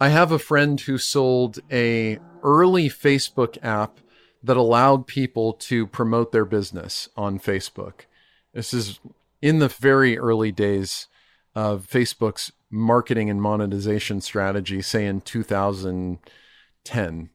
I 0.00 0.10
have 0.10 0.30
a 0.30 0.38
friend 0.38 0.80
who 0.80 0.98
sold 0.98 1.58
a 1.70 2.18
early 2.42 2.88
Facebook 2.88 3.58
app 3.62 3.98
that 4.42 4.56
allowed 4.56 5.06
people 5.06 5.52
to 5.52 5.86
promote 5.86 6.32
their 6.32 6.44
business 6.44 7.08
on 7.16 7.38
Facebook. 7.38 8.06
This 8.52 8.74
is 8.74 9.00
in 9.42 9.58
the 9.58 9.68
very 9.68 10.16
early 10.18 10.52
days 10.52 11.08
of 11.54 11.86
Facebook's 11.86 12.52
marketing 12.70 13.30
and 13.30 13.40
monetization 13.40 14.20
strategy, 14.20 14.82
say 14.82 15.06
in 15.06 15.20
2010. 15.20 17.30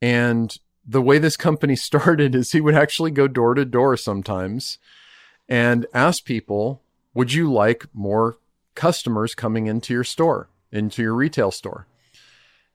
And 0.00 0.58
the 0.86 1.02
way 1.02 1.18
this 1.18 1.36
company 1.36 1.76
started 1.76 2.34
is 2.34 2.52
he 2.52 2.60
would 2.60 2.74
actually 2.74 3.10
go 3.10 3.28
door 3.28 3.54
to 3.54 3.64
door 3.64 3.96
sometimes 3.96 4.78
and 5.48 5.86
ask 5.92 6.24
people, 6.24 6.82
Would 7.14 7.32
you 7.32 7.52
like 7.52 7.86
more 7.92 8.38
customers 8.78 9.34
coming 9.34 9.66
into 9.66 9.92
your 9.92 10.04
store, 10.04 10.48
into 10.70 11.02
your 11.02 11.12
retail 11.12 11.50
store. 11.50 11.88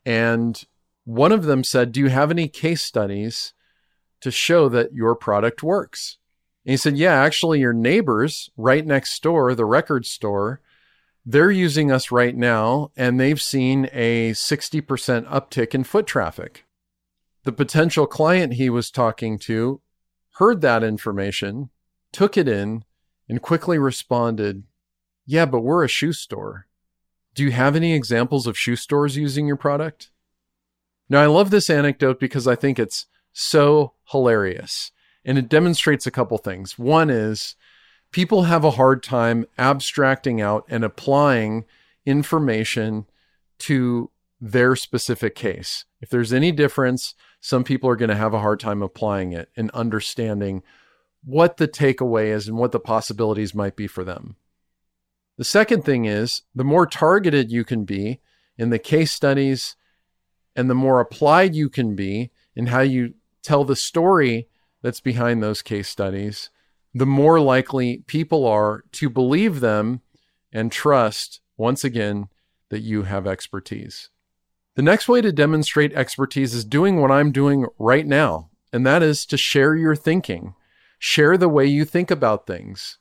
And 0.05 0.62
one 1.06 1.32
of 1.32 1.44
them 1.44 1.64
said, 1.64 1.92
Do 1.92 2.00
you 2.00 2.10
have 2.10 2.32
any 2.32 2.48
case 2.48 2.82
studies 2.82 3.54
to 4.22 4.32
show 4.32 4.70
that 4.70 4.94
your 4.94 5.16
product 5.16 5.64
works? 5.64 6.18
And 6.66 6.72
he 6.72 6.78
said, 6.78 6.98
Yeah, 6.98 7.14
actually, 7.14 7.60
your 7.60 7.74
neighbors 7.74 8.50
right 8.56 8.86
next 8.86 9.22
door, 9.22 9.54
the 9.54 9.66
record 9.66 10.06
store, 10.06 10.62
they're 11.26 11.52
using 11.52 11.92
us 11.92 12.12
right 12.12 12.36
now 12.36 12.92
and 12.98 13.20
they've 13.20 13.42
seen 13.42 13.90
a 13.94 14.32
60% 14.32 15.26
uptick 15.26 15.74
in 15.74 15.84
foot 15.84 16.06
traffic. 16.06 16.66
The 17.44 17.54
potential 17.54 18.08
client 18.08 18.54
he 18.54 18.70
was 18.70 18.92
talking 18.92 19.38
to 19.40 19.82
heard 20.38 20.62
that 20.62 20.84
information, 20.84 21.70
took 22.12 22.38
it 22.38 22.48
in, 22.48 22.84
and 23.30 23.42
quickly 23.42 23.78
responded, 23.78 24.64
Yeah, 25.26 25.46
but 25.46 25.62
we're 25.62 25.84
a 25.84 25.90
shoe 25.90 26.14
store. 26.14 26.68
Do 27.36 27.44
you 27.44 27.52
have 27.52 27.76
any 27.76 27.94
examples 27.94 28.48
of 28.48 28.58
shoe 28.58 28.76
stores 28.76 29.18
using 29.18 29.48
your 29.48 29.56
product? 29.58 30.12
Now, 31.13 31.22
I 31.22 31.27
love 31.27 31.51
this 31.51 31.70
anecdote 31.70 32.20
because 32.20 32.48
I 32.48 32.55
think 32.55 32.79
it's 32.79 33.05
so 33.34 33.93
hilarious 34.05 34.91
and 35.24 35.38
it 35.38 35.48
demonstrates 35.48 36.08
a 36.08 36.12
couple 36.12 36.39
things. 36.39 36.79
One 36.79 37.12
is 37.12 37.55
people 38.12 38.46
have 38.46 38.63
a 38.63 38.72
hard 38.72 39.03
time 39.03 39.46
abstracting 39.60 40.41
out 40.41 40.65
and 40.70 40.84
applying 40.84 41.65
information 42.03 43.05
to 43.60 44.10
their 44.41 44.75
specific 44.75 45.36
case. 45.36 45.86
If 46.01 46.10
there's 46.10 46.34
any 46.34 46.51
difference, 46.51 47.13
some 47.39 47.63
people 47.63 47.91
are 47.91 47.96
going 47.96 48.10
to 48.10 48.15
have 48.15 48.34
a 48.34 48.39
hard 48.39 48.60
time 48.60 48.82
applying 48.82 49.34
it 49.34 49.51
and 49.55 49.70
understanding 49.70 50.63
what 51.24 51.58
the 51.58 51.67
takeaway 51.67 52.29
is 52.29 52.48
and 52.48 52.58
what 52.58 52.72
the 52.72 52.79
possibilities 52.79 53.53
might 53.53 53.75
be 53.75 53.86
for 53.86 54.03
them. 54.03 54.36
The 55.38 55.43
second 55.43 55.86
thing 55.86 56.05
is 56.05 56.41
the 56.55 56.63
more 56.63 56.88
targeted 56.88 57.51
you 57.51 57.63
can 57.63 57.86
be 57.86 58.20
in 58.58 58.72
the 58.72 58.79
case 58.79 59.12
studies 59.12 59.75
and 60.56 60.70
the 60.70 60.76
more 60.76 61.00
applied 61.00 61.56
you 61.56 61.70
can 61.70 61.96
be 61.96 62.32
in 62.56 62.68
how 62.68 62.82
you 62.82 63.14
tell 63.42 63.64
the 63.64 63.76
story 63.76 64.48
that's 64.82 65.00
behind 65.00 65.42
those 65.42 65.62
case 65.62 65.90
studies, 65.90 66.50
the 66.94 67.06
more 67.06 67.40
likely 67.40 68.04
people 68.08 68.46
are 68.46 68.84
to 68.92 69.10
believe 69.10 69.60
them 69.60 70.02
and 70.52 70.72
trust, 70.72 71.42
once 71.58 71.84
again, 71.84 72.28
that 72.70 72.82
you 72.82 73.04
have 73.04 73.26
expertise. 73.26 74.10
The 74.76 74.82
next 74.82 75.08
way 75.08 75.22
to 75.22 75.32
demonstrate 75.32 75.94
expertise 75.94 76.54
is 76.54 76.66
doing 76.66 77.00
what 77.00 77.12
I'm 77.12 77.32
doing 77.32 77.68
right 77.78 78.06
now, 78.06 78.50
and 78.72 78.86
that 78.86 79.04
is 79.04 79.26
to 79.28 79.38
share 79.38 79.76
your 79.76 79.96
thinking. 79.96 80.56
Share 80.98 81.38
the 81.38 81.50
way 81.50 81.66
you 81.66 81.86
think 81.86 82.10
about 82.10 82.48
things. 82.48 82.98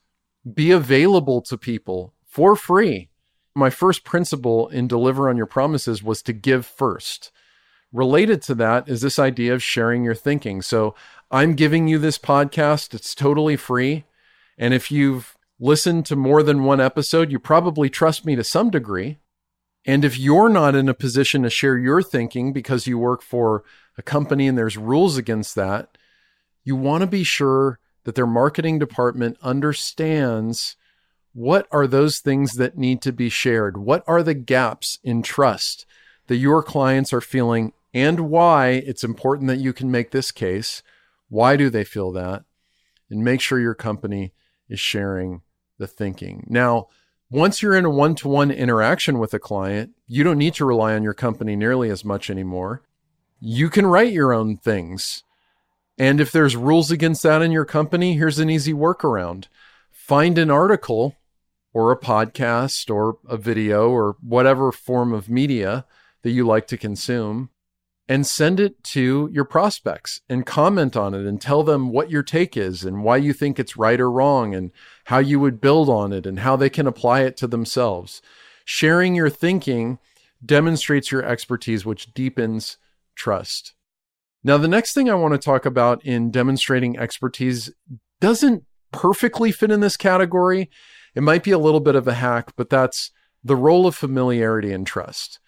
Be 0.53 0.71
available 0.71 1.41
to 1.43 1.57
people 1.57 2.15
for 2.27 2.57
free. 2.57 3.11
My 3.55 3.71
first 3.71 4.05
principle 4.05 4.69
in 4.69 4.89
Deliver 4.89 5.29
on 5.29 5.37
Your 5.37 5.47
Promises 5.47 6.03
was 6.03 6.23
to 6.23 6.33
give 6.33 6.67
first. 6.67 7.31
Related 7.93 8.41
to 8.43 8.55
that 8.55 8.89
is 8.89 9.03
this 9.03 9.19
idea 9.19 9.53
of 9.53 9.63
sharing 9.63 10.03
your 10.03 10.15
thinking. 10.15 10.63
So 10.63 10.95
I'm 11.31 11.55
giving 11.55 11.89
you 11.89 11.99
this 11.99 12.19
podcast, 12.19 12.95
it's 12.95 13.15
totally 13.15 13.57
free. 13.57 14.05
And 14.57 14.73
if 14.73 14.91
you've 14.91 15.37
listened 15.61 16.07
to 16.07 16.17
more 16.17 16.43
than 16.43 16.65
one 16.65 16.81
episode, 16.81 17.31
you 17.31 17.39
probably 17.39 17.91
trust 17.91 18.25
me 18.25 18.35
to 18.37 18.45
some 18.45 18.71
degree. 18.71 19.19
And 19.85 20.05
if 20.05 20.19
you're 20.19 20.49
not 20.49 20.75
in 20.75 20.89
a 20.89 20.95
position 20.95 21.43
to 21.43 21.51
share 21.51 21.77
your 21.77 22.03
thinking 22.03 22.53
because 22.53 22.87
you 22.87 22.99
work 22.99 23.23
for 23.23 23.65
a 23.99 24.03
company 24.03 24.47
and 24.47 24.57
there's 24.57 24.77
rules 24.77 25.17
against 25.17 25.55
that, 25.57 25.99
you 26.65 26.77
want 26.77 27.03
to 27.03 27.07
be 27.07 27.25
sure 27.25 27.79
that 28.05 28.15
their 28.15 28.27
marketing 28.27 28.79
department 28.79 29.37
understands 29.43 30.77
what 31.35 31.67
are 31.73 31.87
those 31.87 32.19
things 32.19 32.53
that 32.55 32.77
need 32.77 33.01
to 33.03 33.13
be 33.13 33.29
shared? 33.29 33.77
What 33.77 34.05
are 34.07 34.23
the 34.23 34.35
gaps 34.35 34.99
in 35.03 35.23
trust 35.23 35.87
that 36.27 36.37
your 36.37 36.63
clients 36.63 37.13
are 37.13 37.21
feeling 37.21 37.73
and 37.95 38.21
why 38.31 38.69
it's 38.71 39.05
important 39.05 39.49
that 39.49 39.59
you 39.59 39.73
can 39.73 39.91
make 39.91 40.11
this 40.11 40.31
case? 40.31 40.83
Why 41.29 41.57
do 41.57 41.71
they 41.71 41.85
feel 41.85 42.13
that? 42.13 42.45
And 43.11 43.25
make 43.25 43.41
sure 43.41 43.61
your 43.61 43.75
company 43.75 44.33
is 44.69 44.81
sharing 44.81 45.43
the 45.79 45.87
thinking. 45.87 46.47
Now, 46.49 46.89
once 47.31 47.63
you're 47.63 47.75
in 47.75 47.85
a 47.85 47.91
one 47.91 48.15
to 48.17 48.29
one 48.29 48.51
interaction 48.51 49.19
with 49.19 49.35
a 49.35 49.39
client, 49.39 49.93
you 50.07 50.23
don't 50.23 50.39
need 50.39 50.55
to 50.55 50.65
rely 50.65 50.95
on 50.95 51.03
your 51.03 51.15
company 51.15 51.57
nearly 51.57 51.91
as 51.91 52.05
much 52.05 52.29
anymore. 52.29 52.83
You 53.41 53.71
can 53.71 53.87
write 53.87 54.13
your 54.13 54.33
own 54.33 54.57
things. 54.57 55.25
And 55.99 56.21
if 56.21 56.31
there's 56.31 56.57
rules 56.57 56.91
against 56.91 57.23
that 57.23 57.43
in 57.43 57.53
your 57.53 57.65
company, 57.65 58.15
here's 58.15 58.39
an 58.39 58.51
easy 58.51 58.73
workaround 58.73 59.47
find 59.91 60.37
an 60.37 60.51
article 60.51 61.17
or 61.73 61.93
a 61.93 61.99
podcast 61.99 62.93
or 62.93 63.19
a 63.29 63.37
video 63.37 63.89
or 63.89 64.17
whatever 64.21 64.73
form 64.73 65.13
of 65.13 65.31
media 65.31 65.87
that 66.23 66.31
you 66.31 66.47
like 66.47 66.67
to 66.67 66.77
consume 66.77 67.51
and 68.13 68.27
send 68.27 68.61
it 68.61 68.85
to 68.85 69.31
your 69.33 69.47
prospects 69.47 70.21
and 70.29 70.45
comment 70.45 70.99
on 70.99 71.15
it 71.15 71.25
and 71.25 71.41
tell 71.41 71.63
them 71.63 71.89
what 71.89 72.11
your 72.11 72.23
take 72.23 72.59
is 72.59 72.85
and 72.85 73.03
why 73.03 73.17
you 73.17 73.33
think 73.33 73.59
it's 73.59 73.75
right 73.75 73.99
or 73.99 74.11
wrong 74.11 74.55
and 74.55 74.71
how 75.07 75.17
you 75.17 75.41
would 75.41 75.63
build 75.63 75.89
on 75.89 76.13
it 76.13 76.27
and 76.27 76.41
how 76.41 76.55
they 76.55 76.69
can 76.69 76.87
apply 76.87 77.21
it 77.21 77.39
to 77.39 77.47
themselves. 77.47 78.21
Sharing 78.67 79.15
your 79.15 79.31
thinking 79.31 79.99
demonstrates 80.45 81.11
your 81.11 81.25
expertise, 81.25 81.87
which 81.87 82.13
deepens 82.13 82.77
trust. 83.15 83.73
Now, 84.45 84.59
the 84.59 84.69
next 84.69 84.93
thing 84.93 85.09
I 85.09 85.15
want 85.15 85.33
to 85.33 85.39
talk 85.39 85.65
about 85.65 86.05
in 86.05 86.31
demonstrating 86.31 86.99
expertise 86.99 87.73
doesn't 88.21 88.65
perfectly 88.93 89.53
fit 89.53 89.71
in 89.71 89.81
this 89.81 89.97
category. 89.97 90.69
It 91.15 91.23
might 91.23 91.45
be 91.45 91.53
a 91.53 91.59
little 91.59 91.81
bit 91.81 91.95
of 91.95 92.07
a 92.07 92.13
hack, 92.13 92.53
but 92.57 92.69
that's 92.69 93.11
the 93.43 93.57
role 93.57 93.87
of 93.87 93.95
familiarity 93.95 94.71
and 94.71 94.87
trust 94.87 95.39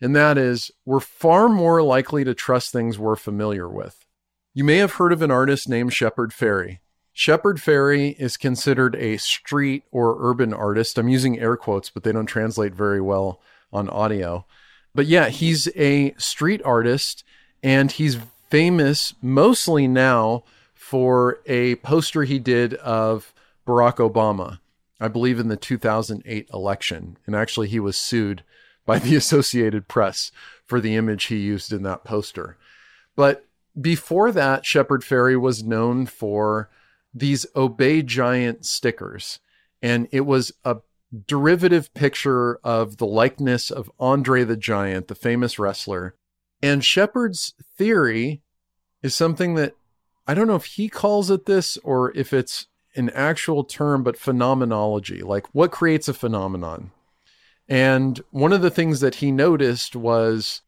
and 0.00 0.14
that 0.14 0.38
is 0.38 0.70
we're 0.84 1.00
far 1.00 1.48
more 1.48 1.82
likely 1.82 2.24
to 2.24 2.34
trust 2.34 2.72
things 2.72 2.98
we're 2.98 3.16
familiar 3.16 3.68
with. 3.68 4.04
You 4.54 4.64
may 4.64 4.76
have 4.78 4.94
heard 4.94 5.12
of 5.12 5.22
an 5.22 5.30
artist 5.30 5.68
named 5.68 5.92
Shepard 5.92 6.30
Fairey. 6.30 6.78
Shepard 7.12 7.58
Fairey 7.58 8.14
is 8.18 8.36
considered 8.36 8.94
a 8.96 9.16
street 9.16 9.84
or 9.90 10.16
urban 10.18 10.52
artist. 10.52 10.98
I'm 10.98 11.08
using 11.08 11.38
air 11.38 11.56
quotes, 11.56 11.88
but 11.88 12.02
they 12.02 12.12
don't 12.12 12.26
translate 12.26 12.74
very 12.74 13.00
well 13.00 13.40
on 13.72 13.88
audio. 13.88 14.44
But 14.94 15.06
yeah, 15.06 15.28
he's 15.28 15.68
a 15.76 16.14
street 16.18 16.60
artist 16.64 17.24
and 17.62 17.90
he's 17.90 18.18
famous 18.50 19.14
mostly 19.22 19.88
now 19.88 20.44
for 20.74 21.40
a 21.46 21.76
poster 21.76 22.24
he 22.24 22.38
did 22.38 22.74
of 22.74 23.34
Barack 23.66 23.96
Obama, 23.96 24.60
I 25.00 25.08
believe 25.08 25.40
in 25.40 25.48
the 25.48 25.56
2008 25.56 26.48
election. 26.52 27.18
And 27.26 27.34
actually, 27.34 27.68
he 27.68 27.80
was 27.80 27.96
sued 27.96 28.44
by 28.86 28.98
the 28.98 29.16
Associated 29.16 29.88
Press 29.88 30.32
for 30.64 30.80
the 30.80 30.96
image 30.96 31.24
he 31.24 31.36
used 31.36 31.72
in 31.72 31.82
that 31.82 32.04
poster. 32.04 32.56
But 33.14 33.44
before 33.78 34.32
that, 34.32 34.64
Shepard 34.64 35.02
Fairey 35.02 35.38
was 35.38 35.62
known 35.62 36.06
for 36.06 36.70
these 37.12 37.46
Obey 37.54 38.02
Giant 38.02 38.64
stickers. 38.64 39.40
And 39.82 40.08
it 40.12 40.22
was 40.22 40.52
a 40.64 40.76
derivative 41.26 41.92
picture 41.94 42.56
of 42.64 42.96
the 42.96 43.06
likeness 43.06 43.70
of 43.70 43.90
Andre 43.98 44.44
the 44.44 44.56
Giant, 44.56 45.08
the 45.08 45.14
famous 45.14 45.58
wrestler. 45.58 46.14
And 46.62 46.84
Shepard's 46.84 47.54
theory 47.76 48.42
is 49.02 49.14
something 49.14 49.54
that 49.54 49.74
I 50.26 50.34
don't 50.34 50.46
know 50.46 50.56
if 50.56 50.64
he 50.64 50.88
calls 50.88 51.30
it 51.30 51.46
this 51.46 51.76
or 51.78 52.16
if 52.16 52.32
it's 52.32 52.66
an 52.96 53.10
actual 53.10 53.62
term, 53.62 54.02
but 54.02 54.18
phenomenology. 54.18 55.22
Like 55.22 55.46
what 55.54 55.70
creates 55.70 56.08
a 56.08 56.14
phenomenon? 56.14 56.90
And 57.68 58.20
one 58.30 58.52
of 58.52 58.62
the 58.62 58.70
things 58.70 59.00
that 59.00 59.16
he 59.16 59.32
noticed 59.32 59.96
was 59.96 60.62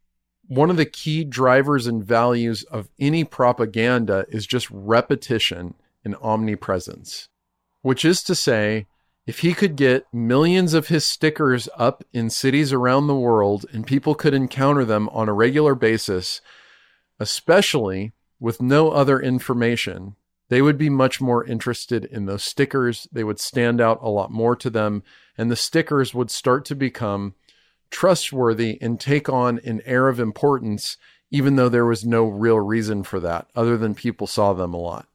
one 0.46 0.70
of 0.70 0.76
the 0.76 0.87
key 0.87 1.24
drivers 1.24 1.87
and 1.87 2.04
values 2.04 2.64
of 2.64 2.88
any 2.98 3.22
propaganda 3.22 4.24
is 4.28 4.46
just 4.46 4.68
repetition 4.70 5.74
and 6.04 6.16
omnipresence, 6.22 7.28
which 7.82 8.04
is 8.04 8.22
to 8.24 8.34
say, 8.34 8.87
if 9.26 9.40
he 9.40 9.52
could 9.52 9.76
get 9.76 10.06
millions 10.12 10.72
of 10.72 10.88
his 10.88 11.04
stickers 11.04 11.68
up 11.76 12.02
in 12.14 12.30
cities 12.30 12.72
around 12.72 13.06
the 13.06 13.14
world 13.14 13.66
and 13.72 13.87
people 13.87 14.14
could 14.14 14.32
encounter 14.32 14.87
them 14.87 15.08
on 15.11 15.28
a 15.28 15.34
regular 15.34 15.74
basis, 15.74 16.40
especially 17.20 18.12
with 18.40 18.62
no 18.62 18.90
other 18.90 19.20
information, 19.20 20.16
they 20.48 20.62
would 20.62 20.78
be 20.78 20.90
much 20.90 21.20
more 21.20 21.44
interested 21.44 22.04
in 22.04 22.26
those 22.26 22.42
stickers. 22.42 23.06
They 23.12 23.24
would 23.24 23.40
stand 23.40 23.80
out 23.80 23.98
a 24.02 24.08
lot 24.08 24.30
more 24.30 24.56
to 24.56 24.70
them, 24.70 25.02
and 25.37 25.50
the 25.50 25.56
stickers 25.56 26.14
would 26.14 26.30
start 26.30 26.64
to 26.66 26.74
become 26.74 27.34
trustworthy 27.90 28.78
and 28.80 28.98
take 28.98 29.28
on 29.28 29.61
an 29.64 29.82
air 29.84 30.08
of 30.08 30.20
importance, 30.20 30.96
even 31.30 31.56
though 31.56 31.68
there 31.68 31.87
was 31.87 32.04
no 32.04 32.24
real 32.24 32.58
reason 32.58 33.02
for 33.02 33.20
that, 33.20 33.48
other 33.54 33.76
than 33.76 33.94
people 33.94 34.26
saw 34.26 34.52
them 34.52 34.72
a 34.72 34.78
lot. 34.78 35.06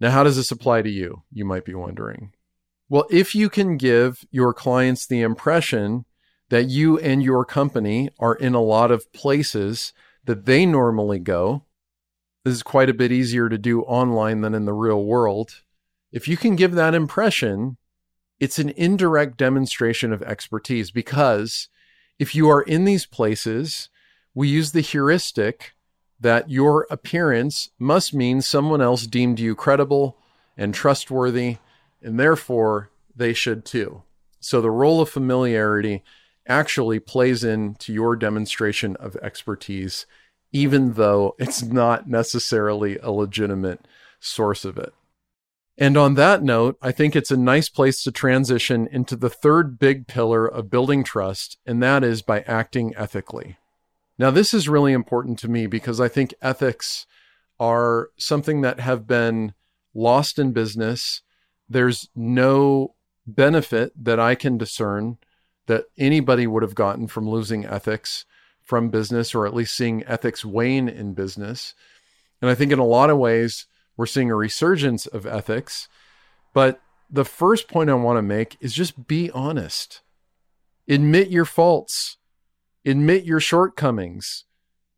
Now, 0.00 0.10
how 0.10 0.22
does 0.22 0.36
this 0.36 0.50
apply 0.50 0.82
to 0.82 0.90
you? 0.90 1.22
You 1.32 1.44
might 1.44 1.64
be 1.64 1.74
wondering. 1.74 2.32
Well, 2.88 3.06
if 3.10 3.34
you 3.34 3.50
can 3.50 3.76
give 3.76 4.24
your 4.30 4.54
clients 4.54 5.06
the 5.06 5.20
impression 5.20 6.04
that 6.50 6.68
you 6.68 6.98
and 6.98 7.22
your 7.22 7.44
company 7.44 8.10
are 8.18 8.34
in 8.34 8.54
a 8.54 8.62
lot 8.62 8.90
of 8.90 9.12
places 9.12 9.92
that 10.24 10.46
they 10.46 10.64
normally 10.64 11.18
go, 11.18 11.64
this 12.48 12.56
is 12.56 12.62
quite 12.62 12.88
a 12.88 12.94
bit 12.94 13.12
easier 13.12 13.48
to 13.48 13.58
do 13.58 13.82
online 13.82 14.40
than 14.40 14.54
in 14.54 14.64
the 14.64 14.72
real 14.72 15.04
world. 15.04 15.62
If 16.10 16.26
you 16.26 16.36
can 16.36 16.56
give 16.56 16.72
that 16.72 16.94
impression, 16.94 17.76
it's 18.40 18.58
an 18.58 18.70
indirect 18.70 19.36
demonstration 19.36 20.12
of 20.12 20.22
expertise 20.22 20.90
because 20.90 21.68
if 22.18 22.34
you 22.34 22.48
are 22.48 22.62
in 22.62 22.84
these 22.84 23.04
places, 23.04 23.90
we 24.34 24.48
use 24.48 24.72
the 24.72 24.80
heuristic 24.80 25.74
that 26.18 26.50
your 26.50 26.86
appearance 26.90 27.70
must 27.78 28.14
mean 28.14 28.40
someone 28.40 28.80
else 28.80 29.06
deemed 29.06 29.38
you 29.38 29.54
credible 29.54 30.16
and 30.56 30.74
trustworthy, 30.74 31.58
and 32.02 32.18
therefore 32.18 32.90
they 33.14 33.32
should 33.32 33.64
too. 33.64 34.02
So 34.40 34.60
the 34.60 34.70
role 34.70 35.00
of 35.00 35.10
familiarity 35.10 36.02
actually 36.46 36.98
plays 36.98 37.44
into 37.44 37.92
your 37.92 38.16
demonstration 38.16 38.96
of 38.96 39.16
expertise, 39.16 40.06
even 40.52 40.94
though 40.94 41.34
it's 41.38 41.62
not 41.62 42.08
necessarily 42.08 42.98
a 42.98 43.10
legitimate 43.10 43.86
source 44.20 44.64
of 44.64 44.78
it. 44.78 44.92
And 45.76 45.96
on 45.96 46.14
that 46.14 46.42
note, 46.42 46.76
I 46.82 46.90
think 46.90 47.14
it's 47.14 47.30
a 47.30 47.36
nice 47.36 47.68
place 47.68 48.02
to 48.02 48.10
transition 48.10 48.88
into 48.90 49.14
the 49.14 49.30
third 49.30 49.78
big 49.78 50.08
pillar 50.08 50.44
of 50.44 50.70
building 50.70 51.04
trust, 51.04 51.56
and 51.64 51.80
that 51.82 52.02
is 52.02 52.20
by 52.20 52.40
acting 52.40 52.94
ethically. 52.96 53.58
Now, 54.18 54.32
this 54.32 54.52
is 54.52 54.68
really 54.68 54.92
important 54.92 55.38
to 55.40 55.48
me 55.48 55.68
because 55.68 56.00
I 56.00 56.08
think 56.08 56.34
ethics 56.42 57.06
are 57.60 58.08
something 58.16 58.62
that 58.62 58.80
have 58.80 59.06
been 59.06 59.54
lost 59.94 60.38
in 60.38 60.52
business. 60.52 61.22
There's 61.68 62.08
no 62.16 62.94
benefit 63.24 63.92
that 64.04 64.18
I 64.18 64.34
can 64.34 64.58
discern 64.58 65.18
that 65.66 65.84
anybody 65.96 66.48
would 66.48 66.64
have 66.64 66.74
gotten 66.74 67.06
from 67.06 67.28
losing 67.28 67.64
ethics 67.64 68.24
from 68.68 68.90
business 68.90 69.34
or 69.34 69.46
at 69.46 69.54
least 69.54 69.74
seeing 69.74 70.04
ethics 70.04 70.44
wane 70.44 70.90
in 70.90 71.14
business. 71.14 71.74
And 72.42 72.50
I 72.50 72.54
think 72.54 72.70
in 72.70 72.78
a 72.78 72.84
lot 72.84 73.08
of 73.08 73.16
ways, 73.16 73.66
we're 73.96 74.04
seeing 74.04 74.30
a 74.30 74.36
resurgence 74.36 75.06
of 75.06 75.24
ethics. 75.26 75.88
But 76.52 76.78
the 77.10 77.24
first 77.24 77.66
point 77.66 77.88
I 77.88 77.94
want 77.94 78.18
to 78.18 78.22
make 78.22 78.58
is 78.60 78.74
just 78.74 79.08
be 79.08 79.30
honest. 79.30 80.02
Admit 80.86 81.30
your 81.30 81.46
faults, 81.46 82.18
admit 82.84 83.24
your 83.24 83.40
shortcomings. 83.40 84.44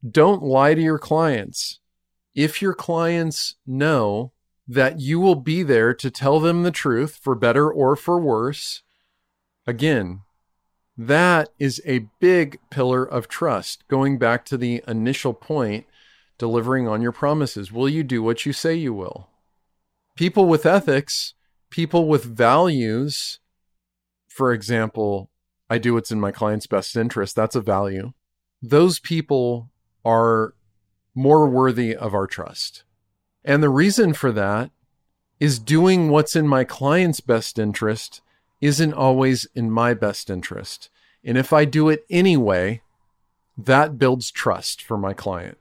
Don't 0.08 0.42
lie 0.42 0.74
to 0.74 0.82
your 0.82 0.98
clients. 0.98 1.78
If 2.34 2.60
your 2.60 2.74
clients 2.74 3.54
know 3.66 4.32
that 4.66 5.00
you 5.00 5.20
will 5.20 5.36
be 5.36 5.62
there 5.62 5.94
to 5.94 6.10
tell 6.10 6.40
them 6.40 6.64
the 6.64 6.70
truth 6.72 7.20
for 7.22 7.36
better 7.36 7.70
or 7.70 7.94
for 7.94 8.20
worse, 8.20 8.82
again, 9.64 10.22
that 11.06 11.48
is 11.58 11.80
a 11.86 12.06
big 12.20 12.58
pillar 12.68 13.02
of 13.04 13.26
trust. 13.26 13.88
Going 13.88 14.18
back 14.18 14.44
to 14.46 14.58
the 14.58 14.82
initial 14.86 15.32
point, 15.32 15.86
delivering 16.36 16.86
on 16.86 17.00
your 17.00 17.12
promises. 17.12 17.72
Will 17.72 17.88
you 17.88 18.02
do 18.02 18.22
what 18.22 18.44
you 18.44 18.52
say 18.52 18.74
you 18.74 18.92
will? 18.92 19.28
People 20.14 20.44
with 20.44 20.66
ethics, 20.66 21.32
people 21.70 22.06
with 22.06 22.24
values, 22.24 23.38
for 24.28 24.52
example, 24.52 25.30
I 25.70 25.78
do 25.78 25.94
what's 25.94 26.10
in 26.10 26.20
my 26.20 26.32
client's 26.32 26.66
best 26.66 26.96
interest. 26.96 27.34
That's 27.34 27.56
a 27.56 27.62
value. 27.62 28.12
Those 28.60 28.98
people 28.98 29.70
are 30.04 30.54
more 31.14 31.48
worthy 31.48 31.96
of 31.96 32.12
our 32.12 32.26
trust. 32.26 32.84
And 33.42 33.62
the 33.62 33.70
reason 33.70 34.12
for 34.12 34.32
that 34.32 34.70
is 35.38 35.58
doing 35.58 36.10
what's 36.10 36.36
in 36.36 36.46
my 36.46 36.64
client's 36.64 37.20
best 37.20 37.58
interest 37.58 38.20
isn't 38.60 38.92
always 38.92 39.46
in 39.54 39.70
my 39.70 39.94
best 39.94 40.30
interest. 40.30 40.90
And 41.24 41.36
if 41.36 41.52
I 41.52 41.64
do 41.64 41.88
it 41.88 42.04
anyway, 42.10 42.82
that 43.56 43.98
builds 43.98 44.30
trust 44.30 44.82
for 44.82 44.96
my 44.96 45.12
client. 45.12 45.58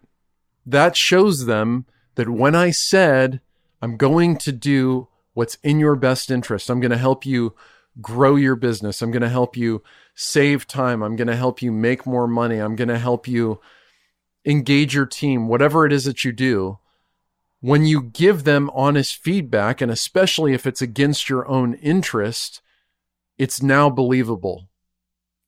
That 0.65 0.95
shows 0.95 1.45
them 1.45 1.85
that 2.15 2.29
when 2.29 2.55
I 2.55 2.71
said, 2.71 3.41
I'm 3.81 3.97
going 3.97 4.37
to 4.37 4.51
do 4.51 5.07
what's 5.33 5.55
in 5.63 5.79
your 5.79 5.95
best 5.95 6.29
interest, 6.29 6.69
I'm 6.69 6.79
going 6.79 6.91
to 6.91 6.97
help 6.97 7.25
you 7.25 7.55
grow 8.01 8.35
your 8.35 8.55
business, 8.55 9.01
I'm 9.01 9.11
going 9.11 9.21
to 9.21 9.29
help 9.29 9.57
you 9.57 9.83
save 10.15 10.67
time, 10.67 11.01
I'm 11.01 11.15
going 11.15 11.27
to 11.27 11.35
help 11.35 11.61
you 11.61 11.71
make 11.71 12.05
more 12.05 12.27
money, 12.27 12.59
I'm 12.59 12.75
going 12.75 12.89
to 12.89 12.99
help 12.99 13.27
you 13.27 13.59
engage 14.45 14.93
your 14.93 15.05
team, 15.05 15.47
whatever 15.47 15.85
it 15.85 15.93
is 15.93 16.05
that 16.05 16.23
you 16.23 16.31
do 16.31 16.79
when 17.61 17.85
you 17.85 18.01
give 18.01 18.43
them 18.43 18.69
honest 18.73 19.17
feedback, 19.17 19.81
and 19.81 19.91
especially 19.91 20.53
if 20.53 20.65
it's 20.65 20.81
against 20.81 21.29
your 21.29 21.47
own 21.47 21.73
interest, 21.75 22.61
it's 23.39 23.63
now 23.63 23.89
believable. 23.89 24.67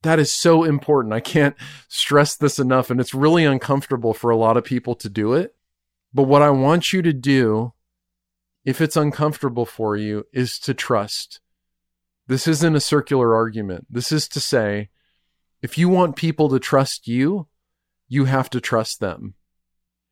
That 0.02 0.18
is 0.18 0.32
so 0.32 0.64
important. 0.64 1.14
I 1.14 1.20
can't 1.20 1.54
stress 1.86 2.34
this 2.34 2.58
enough. 2.58 2.90
And 2.90 2.98
it's 2.98 3.14
really 3.14 3.44
uncomfortable 3.44 4.14
for 4.14 4.30
a 4.30 4.36
lot 4.36 4.56
of 4.56 4.64
people 4.64 4.96
to 4.96 5.08
do 5.08 5.34
it. 5.34 5.54
But 6.12 6.24
what 6.24 6.42
I 6.42 6.50
want 6.50 6.92
you 6.92 7.02
to 7.02 7.12
do, 7.12 7.74
if 8.64 8.80
it's 8.80 8.96
uncomfortable 8.96 9.64
for 9.64 9.96
you, 9.96 10.24
is 10.32 10.58
to 10.60 10.74
trust. 10.74 11.40
This 12.26 12.48
isn't 12.48 12.76
a 12.76 12.80
circular 12.80 13.34
argument. 13.34 13.86
This 13.88 14.10
is 14.10 14.26
to 14.28 14.40
say, 14.40 14.88
if 15.60 15.78
you 15.78 15.88
want 15.88 16.16
people 16.16 16.48
to 16.48 16.58
trust 16.58 17.06
you, 17.06 17.46
you 18.08 18.24
have 18.24 18.50
to 18.50 18.60
trust 18.60 19.00
them. 19.00 19.34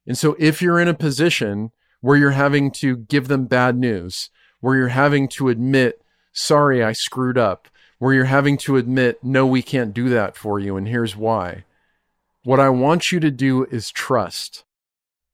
And 0.07 0.17
so 0.17 0.37
if 0.39 0.63
you're 0.63 0.81
in 0.81 0.89
a 0.89 0.95
position 0.95 1.73
where 2.01 2.17
you're 2.17 2.31
having 2.31 2.71
to 2.73 2.97
give 2.97 3.29
them 3.29 3.47
bad 3.47 3.77
news, 3.77 4.31
where 4.61 4.77
you're 4.77 4.89
having 4.89 5.29
to 5.29 5.49
admit, 5.49 6.00
sorry, 6.33 6.83
I 6.83 6.93
screwed 6.93 7.39
up, 7.39 7.69
where 7.99 8.15
you're 8.15 8.25
having 8.25 8.57
to 8.59 8.77
admit, 8.77 9.23
no, 9.23 9.47
we 9.47 9.63
can't 9.63 9.95
do 9.95 10.09
that 10.09 10.37
for 10.37 10.59
you, 10.59 10.77
and 10.77 10.89
here's 10.89 11.17
why. 11.17 11.65
What 12.45 12.61
I 12.61 12.71
want 12.71 13.13
you 13.13 13.21
to 13.21 13.31
do 13.31 13.65
is 13.65 13.91
trust. 13.91 14.65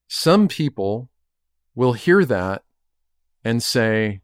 Some 0.08 0.48
people 0.48 1.08
will 1.74 1.92
hear 1.92 2.24
that 2.24 2.62
and 3.44 3.62
say, 3.62 4.22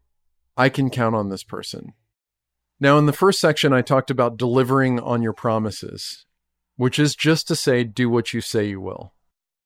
I 0.57 0.69
can 0.69 0.89
count 0.89 1.15
on 1.15 1.29
this 1.29 1.43
person. 1.43 1.93
Now, 2.79 2.97
in 2.97 3.05
the 3.05 3.13
first 3.13 3.39
section, 3.39 3.71
I 3.71 3.81
talked 3.81 4.11
about 4.11 4.37
delivering 4.37 4.99
on 4.99 5.21
your 5.21 5.33
promises, 5.33 6.25
which 6.75 6.99
is 6.99 7.15
just 7.15 7.47
to 7.47 7.55
say, 7.55 7.83
do 7.85 8.09
what 8.09 8.33
you 8.33 8.41
say 8.41 8.65
you 8.67 8.81
will. 8.81 9.13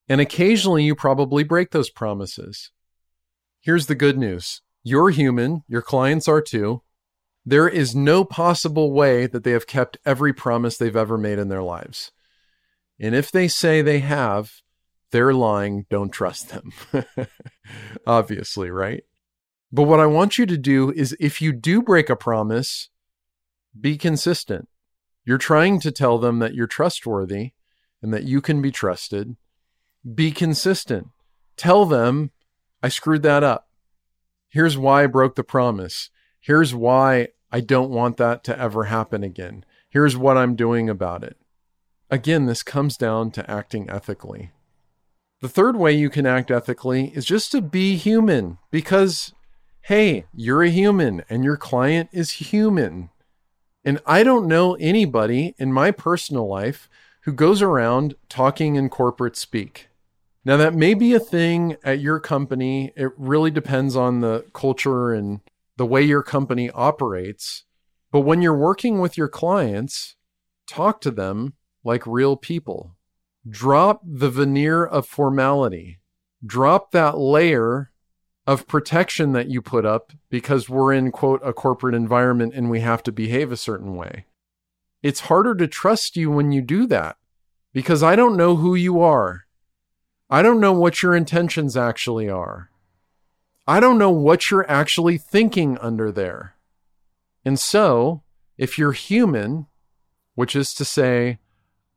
And 0.07 0.21
occasionally 0.21 0.83
you 0.83 0.95
probably 0.95 1.43
break 1.43 1.71
those 1.71 1.89
promises. 1.89 2.71
Here's 3.59 3.87
the 3.87 3.95
good 3.95 4.17
news 4.17 4.61
you're 4.83 5.09
human, 5.09 5.63
your 5.67 5.81
clients 5.81 6.27
are 6.27 6.41
too. 6.41 6.83
There 7.47 7.69
is 7.69 7.95
no 7.95 8.25
possible 8.25 8.91
way 8.91 9.25
that 9.25 9.45
they 9.45 9.51
have 9.51 9.67
kept 9.67 9.97
every 10.05 10.33
promise 10.33 10.75
they've 10.75 10.95
ever 10.95 11.17
made 11.17 11.39
in 11.39 11.47
their 11.47 11.63
lives. 11.63 12.12
And 12.99 13.15
if 13.15 13.31
they 13.31 13.47
say 13.47 13.81
they 13.81 13.99
have, 13.99 14.51
they're 15.12 15.33
lying. 15.33 15.86
Don't 15.89 16.10
trust 16.10 16.49
them. 16.49 16.73
Obviously, 18.07 18.69
right? 18.69 19.05
But 19.71 19.83
what 19.83 20.01
I 20.01 20.07
want 20.07 20.38
you 20.38 20.45
to 20.45 20.57
do 20.57 20.91
is 20.91 21.15
if 21.21 21.41
you 21.41 21.53
do 21.53 21.81
break 21.81 22.10
a 22.10 22.17
promise, 22.17 22.89
be 23.79 23.97
consistent. 23.97 24.67
You're 25.23 25.38
trying 25.38 25.79
to 25.79 25.91
tell 25.91 26.17
them 26.17 26.39
that 26.39 26.53
you're 26.53 26.67
trustworthy 26.67 27.51
and 28.01 28.13
that 28.13 28.23
you 28.23 28.41
can 28.41 28.62
be 28.62 28.71
trusted 28.71 29.38
be 30.15 30.31
consistent. 30.31 31.07
Tell 31.55 31.86
them, 31.86 32.31
I 32.81 32.89
screwed 32.89 33.23
that 33.23 33.43
up. 33.43 33.67
Here's 34.49 34.77
why 34.77 35.03
I 35.03 35.07
broke 35.07 35.36
the 35.36 35.43
promise. 35.43 36.10
Here's 36.39 36.73
why 36.73 37.29
I 37.51 37.62
don't 37.62 37.89
want 37.89 38.17
that 38.17 38.43
to 38.45 38.60
ever 38.60 38.86
happen 38.86 39.23
again. 39.23 39.63
Here's 39.89 40.17
what 40.17 40.38
I'm 40.38 40.55
doing 40.55 40.89
about 40.89 41.23
it. 41.23 41.38
Again, 42.10 42.45
this 42.45 42.63
comes 42.63 42.97
down 42.97 43.31
to 43.31 43.49
acting 43.49 43.89
ethically. 43.89 44.51
The 45.41 45.49
third 45.49 45.75
way 45.75 45.93
you 45.93 46.10
can 46.10 46.25
act 46.25 46.51
ethically 46.51 47.10
is 47.15 47.25
just 47.25 47.51
to 47.51 47.62
be 47.62 47.95
human 47.95 48.57
because, 48.71 49.33
hey, 49.81 50.25
you're 50.33 50.63
a 50.63 50.69
human 50.69 51.23
and 51.29 51.43
your 51.43 51.57
client 51.57 52.10
is 52.12 52.31
human. 52.31 53.12
And 53.86 53.99
I 54.05 54.23
don't 54.23 54.47
know 54.47 54.75
anybody 54.75 55.53
in 55.57 55.71
my 55.71 55.91
personal 55.91 56.47
life 56.47 56.89
who 57.21 57.33
goes 57.33 57.62
around 57.62 58.15
talking 58.29 58.75
in 58.75 58.89
corporate 58.89 59.38
speak. 59.38 59.89
Now, 60.43 60.57
that 60.57 60.73
may 60.73 60.93
be 60.93 61.13
a 61.13 61.19
thing 61.19 61.75
at 61.83 61.99
your 61.99 62.19
company. 62.19 62.93
It 62.95 63.12
really 63.17 63.51
depends 63.51 63.95
on 63.95 64.21
the 64.21 64.45
culture 64.53 65.13
and 65.13 65.41
the 65.77 65.85
way 65.85 66.01
your 66.01 66.23
company 66.23 66.69
operates. 66.71 67.63
But 68.11 68.21
when 68.21 68.41
you're 68.41 68.57
working 68.57 68.99
with 68.99 69.17
your 69.17 69.27
clients, 69.27 70.15
talk 70.67 71.01
to 71.01 71.11
them 71.11 71.53
like 71.83 72.05
real 72.05 72.35
people. 72.35 72.95
Drop 73.47 74.01
the 74.03 74.29
veneer 74.29 74.85
of 74.85 75.07
formality. 75.07 75.99
Drop 76.45 76.91
that 76.91 77.17
layer 77.17 77.91
of 78.45 78.67
protection 78.67 79.33
that 79.33 79.49
you 79.49 79.61
put 79.61 79.85
up 79.85 80.13
because 80.29 80.69
we're 80.69 80.93
in, 80.93 81.11
quote, 81.11 81.41
a 81.43 81.53
corporate 81.53 81.95
environment 81.95 82.53
and 82.55 82.69
we 82.69 82.79
have 82.79 83.03
to 83.03 83.11
behave 83.11 83.51
a 83.51 83.57
certain 83.57 83.95
way. 83.95 84.25
It's 85.03 85.21
harder 85.21 85.53
to 85.55 85.67
trust 85.67 86.15
you 86.15 86.31
when 86.31 86.51
you 86.51 86.61
do 86.61 86.87
that 86.87 87.17
because 87.73 88.01
I 88.01 88.15
don't 88.15 88.37
know 88.37 88.55
who 88.55 88.73
you 88.73 89.01
are. 89.01 89.45
I 90.29 90.41
don't 90.41 90.59
know 90.59 90.73
what 90.73 91.01
your 91.01 91.15
intentions 91.15 91.77
actually 91.77 92.29
are. 92.29 92.69
I 93.67 93.82
don't 93.82 93.97
know 93.97 94.12
what 94.12 94.49
you're 94.49 94.69
actually 94.71 95.17
thinking 95.17 95.77
under 95.80 96.10
there. 96.10 96.56
And 97.43 97.60
so, 97.60 98.23
if 98.58 98.77
you're 98.77 98.93
human, 98.93 99.67
which 100.36 100.56
is 100.56 100.73
to 100.75 100.86
say, 100.86 101.39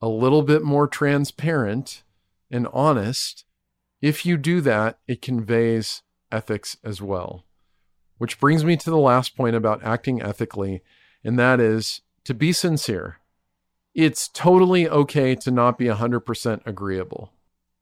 a 0.03 0.09
little 0.09 0.43
bit 0.43 0.63
more 0.63 0.89
transparent 0.89 2.03
and 2.51 2.67
honest, 2.73 3.45
if 4.03 4.27
you 4.27 4.37
do 4.37 4.61
that, 4.63 4.99
it 5.07 5.23
conveys 5.23 6.03
ethics 6.33 6.77
as 6.83 7.01
well. 7.01 7.45
Which 8.19 8.41
brings 8.41 8.65
me 8.65 8.77
to 8.77 8.91
the 8.91 8.99
last 8.99 9.37
point 9.37 9.55
about 9.55 9.85
acting 9.85 10.21
ethically, 10.21 10.83
and 11.23 11.39
that 11.39 11.61
is 11.61 12.01
to 12.25 12.35
be 12.35 12.53
sincere. 12.53 13.19
It's 13.95 14.29
totally 14.29 14.89
okay 14.89 15.35
to 15.37 15.51
not 15.51 15.79
be 15.79 15.87
100% 15.87 16.61
agreeable. 16.67 17.33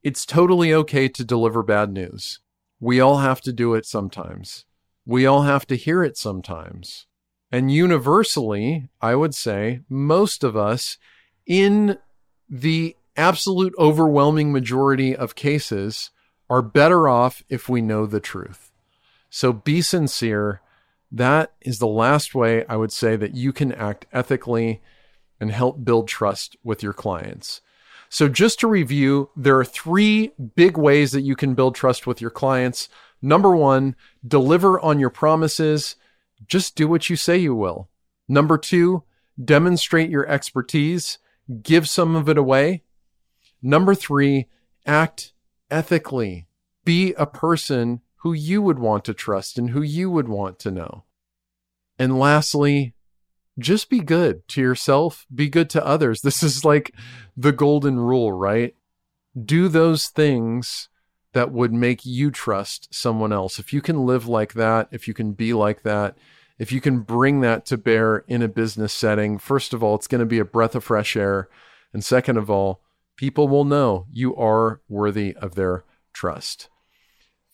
It's 0.02 0.26
totally 0.26 0.74
okay 0.74 1.08
to 1.08 1.24
deliver 1.24 1.62
bad 1.62 1.90
news. 1.92 2.40
We 2.80 3.00
all 3.00 3.18
have 3.18 3.40
to 3.42 3.52
do 3.52 3.74
it 3.74 3.86
sometimes. 3.86 4.64
We 5.04 5.26
all 5.26 5.42
have 5.42 5.66
to 5.66 5.76
hear 5.76 6.02
it 6.02 6.16
sometimes. 6.16 7.06
And 7.50 7.72
universally, 7.72 8.88
I 9.00 9.14
would 9.14 9.34
say 9.34 9.80
most 9.88 10.44
of 10.44 10.56
us 10.56 10.98
in 11.46 11.98
the 12.48 12.94
absolute 13.16 13.74
overwhelming 13.78 14.52
majority 14.52 15.16
of 15.16 15.34
cases 15.34 16.10
are 16.50 16.62
better 16.62 17.08
off 17.08 17.42
if 17.48 17.68
we 17.68 17.80
know 17.80 18.06
the 18.06 18.20
truth. 18.20 18.70
So 19.30 19.52
be 19.52 19.82
sincere. 19.82 20.60
That 21.10 21.52
is 21.60 21.78
the 21.78 21.86
last 21.86 22.34
way 22.34 22.64
I 22.66 22.76
would 22.76 22.92
say 22.92 23.16
that 23.16 23.34
you 23.34 23.52
can 23.52 23.72
act 23.72 24.06
ethically 24.12 24.82
and 25.40 25.50
help 25.50 25.84
build 25.84 26.08
trust 26.08 26.56
with 26.62 26.82
your 26.82 26.92
clients. 26.92 27.60
So, 28.10 28.28
just 28.28 28.60
to 28.60 28.68
review, 28.68 29.30
there 29.36 29.58
are 29.58 29.64
three 29.64 30.32
big 30.56 30.78
ways 30.78 31.12
that 31.12 31.22
you 31.22 31.36
can 31.36 31.54
build 31.54 31.74
trust 31.74 32.06
with 32.06 32.20
your 32.20 32.30
clients. 32.30 32.88
Number 33.20 33.54
one, 33.54 33.96
deliver 34.26 34.80
on 34.80 34.98
your 34.98 35.10
promises. 35.10 35.96
Just 36.46 36.76
do 36.76 36.88
what 36.88 37.10
you 37.10 37.16
say 37.16 37.36
you 37.36 37.54
will. 37.54 37.90
Number 38.28 38.56
two, 38.56 39.04
demonstrate 39.42 40.10
your 40.10 40.26
expertise. 40.26 41.18
Give 41.62 41.88
some 41.88 42.16
of 42.16 42.28
it 42.28 42.38
away. 42.38 42.82
Number 43.62 43.94
three, 43.94 44.46
act 44.86 45.32
ethically. 45.70 46.46
Be 46.84 47.12
a 47.14 47.26
person 47.26 48.00
who 48.22 48.32
you 48.32 48.62
would 48.62 48.78
want 48.78 49.04
to 49.04 49.14
trust 49.14 49.58
and 49.58 49.70
who 49.70 49.82
you 49.82 50.10
would 50.10 50.28
want 50.28 50.58
to 50.60 50.70
know. 50.70 51.04
And 51.98 52.18
lastly, 52.18 52.94
just 53.58 53.90
be 53.90 54.00
good 54.00 54.46
to 54.48 54.60
yourself, 54.60 55.26
be 55.34 55.48
good 55.48 55.70
to 55.70 55.84
others. 55.84 56.20
This 56.28 56.42
is 56.42 56.64
like 56.64 56.94
the 57.36 57.52
golden 57.52 57.98
rule, 57.98 58.32
right? 58.32 58.74
Do 59.40 59.68
those 59.68 60.08
things 60.08 60.88
that 61.32 61.52
would 61.52 61.72
make 61.72 62.04
you 62.04 62.30
trust 62.30 62.92
someone 62.92 63.32
else. 63.32 63.58
If 63.58 63.72
you 63.72 63.80
can 63.80 64.06
live 64.06 64.26
like 64.26 64.54
that, 64.54 64.88
if 64.90 65.06
you 65.06 65.14
can 65.14 65.32
be 65.32 65.52
like 65.52 65.82
that, 65.82 66.16
if 66.58 66.72
you 66.72 66.80
can 66.80 67.00
bring 67.00 67.40
that 67.40 67.64
to 67.66 67.76
bear 67.76 68.24
in 68.26 68.42
a 68.42 68.48
business 68.48 68.92
setting, 68.92 69.38
first 69.38 69.72
of 69.72 69.82
all, 69.82 69.94
it's 69.94 70.08
going 70.08 70.20
to 70.20 70.26
be 70.26 70.38
a 70.38 70.44
breath 70.44 70.74
of 70.74 70.84
fresh 70.84 71.16
air. 71.16 71.48
And 71.92 72.04
second 72.04 72.36
of 72.36 72.50
all, 72.50 72.82
people 73.16 73.46
will 73.48 73.64
know 73.64 74.06
you 74.12 74.34
are 74.36 74.80
worthy 74.88 75.36
of 75.36 75.54
their 75.54 75.84
trust. 76.12 76.68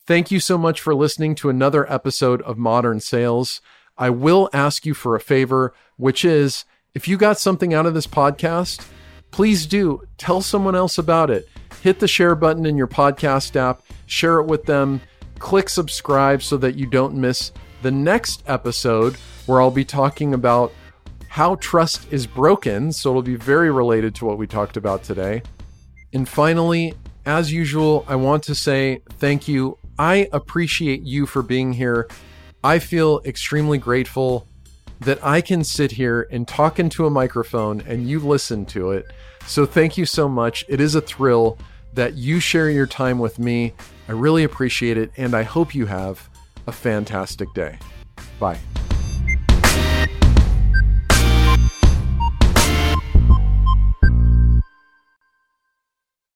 Thank 0.07 0.31
you 0.31 0.40
so 0.40 0.57
much 0.57 0.81
for 0.81 0.95
listening 0.95 1.35
to 1.37 1.49
another 1.49 1.90
episode 1.93 2.43
of 2.43 2.59
Modern 2.59 3.01
Sales. 3.01 3.61
I 3.97 4.11
will 4.11 4.51
ask 4.53 4.85
you 4.85 4.95
for 4.95 5.14
a 5.14 5.21
favor, 5.21 5.75
which 5.96 6.24
is 6.24 6.64
if 6.94 7.09
you 7.09 7.16
got 7.16 7.38
something 7.38 7.74
out 7.74 7.87
of 7.87 7.94
this 7.94 8.07
podcast, 8.07 8.87
please 9.30 9.66
do 9.66 10.02
tell 10.18 10.40
someone 10.40 10.74
else 10.74 10.98
about 10.98 11.30
it. 11.30 11.48
Hit 11.83 11.98
the 11.98 12.09
share 12.09 12.35
button 12.35 12.66
in 12.66 12.76
your 12.76 12.87
podcast 12.87 13.57
app, 13.57 13.83
share 14.07 14.38
it 14.38 14.46
with 14.46 14.64
them, 14.64 15.00
click 15.38 15.68
subscribe 15.68 16.42
so 16.42 16.57
that 16.57 16.76
you 16.76 16.87
don't 16.87 17.14
miss 17.14 17.52
the 17.83 17.90
next 17.90 18.42
episode 18.46 19.16
where 19.46 19.61
I'll 19.61 19.70
be 19.70 19.85
talking 19.85 20.35
about 20.35 20.72
how 21.28 21.57
trust 21.57 22.12
is 22.12 22.26
broken. 22.26 22.92
So 22.92 23.11
it'll 23.11 23.22
be 23.22 23.37
very 23.37 23.70
related 23.70 24.14
to 24.16 24.24
what 24.24 24.38
we 24.38 24.46
talked 24.46 24.76
about 24.76 25.02
today. 25.02 25.42
And 26.12 26.28
finally, 26.28 26.94
as 27.26 27.52
usual, 27.52 28.04
I 28.07 28.16
want 28.16 28.44
to 28.44 28.54
say 28.54 29.02
thank 29.18 29.48
you. 29.48 29.78
I 29.98 30.28
appreciate 30.33 31.02
you 31.02 31.26
for 31.26 31.42
being 31.42 31.72
here 31.72 32.09
I 32.64 32.78
feel 32.78 33.20
extremely 33.26 33.76
grateful 33.76 34.48
that 35.05 35.25
I 35.25 35.40
can 35.40 35.64
sit 35.64 35.93
here 35.93 36.27
and 36.31 36.47
talk 36.47 36.79
into 36.79 37.07
a 37.07 37.11
microphone 37.11 37.83
and 37.83 38.09
you 38.09 38.21
listen 38.21 38.64
to 38.67 38.93
it. 38.93 39.07
So 39.47 39.67
thank 39.67 39.99
you 39.99 40.07
so 40.07 40.29
much. 40.29 40.64
It 40.69 40.81
is 40.81 40.95
a 40.95 41.01
thrill 41.01 41.59
that 41.93 42.14
you 42.14 42.40
share 42.40 42.71
your 42.71 42.87
time 42.87 43.19
with 43.19 43.38
me. 43.38 43.73
I 44.09 44.12
really 44.12 44.45
appreciate 44.45 44.97
it, 44.99 45.11
and 45.17 45.35
I 45.35 45.43
hope 45.43 45.75
you 45.75 45.87
have 45.87 46.29
a 46.67 46.73
fantastic 46.73 47.53
day. 47.55 47.79
Bye. 48.38 48.59